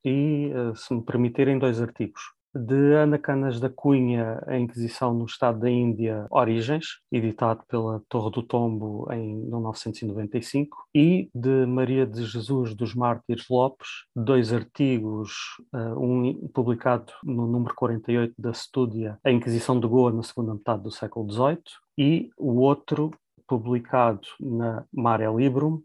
e, 0.03 0.51
uh, 0.53 0.75
se 0.75 0.93
me 0.93 1.01
permitirem, 1.01 1.57
dois 1.57 1.81
artigos. 1.81 2.21
De 2.57 2.95
Ana 2.95 3.19
Canas 3.19 3.59
da 3.59 3.69
Cunha, 3.69 4.41
A 4.47 4.57
Inquisição 4.57 5.13
no 5.13 5.25
Estado 5.25 5.59
da 5.59 5.69
Índia, 5.69 6.25
Origens, 6.29 6.99
editado 7.11 7.63
pela 7.67 8.01
Torre 8.09 8.31
do 8.31 8.43
Tombo 8.43 9.07
em 9.11 9.35
1995, 9.35 10.77
e 10.93 11.29
de 11.33 11.65
Maria 11.65 12.05
de 12.05 12.25
Jesus 12.25 12.73
dos 12.75 12.95
Mártires 12.95 13.45
Lopes, 13.49 13.87
dois 14.15 14.51
artigos, 14.51 15.31
eh, 15.73 15.93
um 15.93 16.47
publicado 16.53 17.13
no 17.23 17.45
número 17.47 17.75
48 17.75 18.33
da 18.37 18.51
Stúdia, 18.51 19.19
A 19.23 19.31
Inquisição 19.31 19.79
de 19.79 19.87
Goa 19.87 20.11
na 20.11 20.23
segunda 20.23 20.53
metade 20.53 20.83
do 20.83 20.91
século 20.91 21.31
XVIII, 21.31 21.61
e 21.97 22.29
o 22.37 22.59
outro 22.59 23.11
publicado 23.47 24.27
na 24.39 24.83
Mare 24.91 25.27
Librum, 25.33 25.81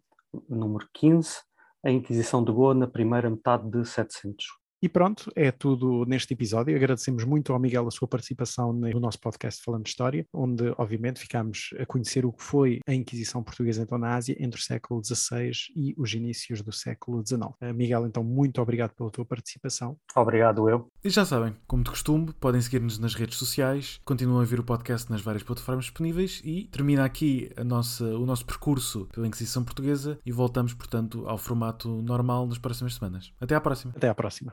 número 0.48 0.88
15, 0.94 1.40
A 1.84 1.90
Inquisição 1.90 2.42
de 2.42 2.50
Goa 2.50 2.74
na 2.74 2.86
primeira 2.86 3.28
metade 3.28 3.68
de 3.70 3.84
700. 3.84 4.61
E 4.82 4.88
pronto, 4.88 5.30
é 5.36 5.52
tudo 5.52 6.04
neste 6.06 6.34
episódio. 6.34 6.74
Agradecemos 6.74 7.22
muito 7.22 7.52
ao 7.52 7.58
Miguel 7.60 7.86
a 7.86 7.90
sua 7.92 8.08
participação 8.08 8.72
no 8.72 8.98
nosso 8.98 9.20
podcast 9.20 9.62
Falando 9.62 9.86
História, 9.86 10.26
onde, 10.32 10.74
obviamente, 10.76 11.20
ficámos 11.20 11.70
a 11.78 11.86
conhecer 11.86 12.26
o 12.26 12.32
que 12.32 12.42
foi 12.42 12.80
a 12.84 12.92
Inquisição 12.92 13.44
Portuguesa 13.44 13.82
então 13.82 13.96
na 13.96 14.16
Ásia 14.16 14.36
entre 14.40 14.58
o 14.58 14.62
século 14.62 15.00
XVI 15.04 15.52
e 15.76 15.94
os 15.96 16.12
inícios 16.12 16.62
do 16.62 16.72
século 16.72 17.24
XIX. 17.24 17.42
Eh, 17.60 17.72
Miguel, 17.72 18.06
então, 18.06 18.24
muito 18.24 18.60
obrigado 18.60 18.90
pela 18.94 19.08
tua 19.08 19.24
participação. 19.24 19.96
Obrigado, 20.16 20.68
eu. 20.68 20.88
E 21.04 21.10
já 21.10 21.24
sabem, 21.24 21.54
como 21.68 21.84
de 21.84 21.90
costume, 21.90 22.32
podem 22.40 22.60
seguir-nos 22.60 22.98
nas 22.98 23.14
redes 23.14 23.38
sociais, 23.38 24.00
continuam 24.04 24.40
a 24.40 24.44
ver 24.44 24.58
o 24.58 24.64
podcast 24.64 25.08
nas 25.08 25.20
várias 25.20 25.44
plataformas 25.44 25.84
disponíveis 25.84 26.42
e 26.44 26.64
termina 26.72 27.04
aqui 27.04 27.52
a 27.56 27.62
nossa, 27.62 28.04
o 28.04 28.26
nosso 28.26 28.44
percurso 28.44 29.06
pela 29.12 29.28
Inquisição 29.28 29.62
Portuguesa 29.62 30.18
e 30.26 30.32
voltamos, 30.32 30.74
portanto, 30.74 31.24
ao 31.28 31.38
formato 31.38 31.88
normal 32.02 32.48
nas 32.48 32.58
próximas 32.58 32.94
semanas. 32.94 33.32
Até 33.40 33.54
à 33.54 33.60
próxima. 33.60 33.92
Até 33.96 34.08
à 34.08 34.14
próxima. 34.14 34.52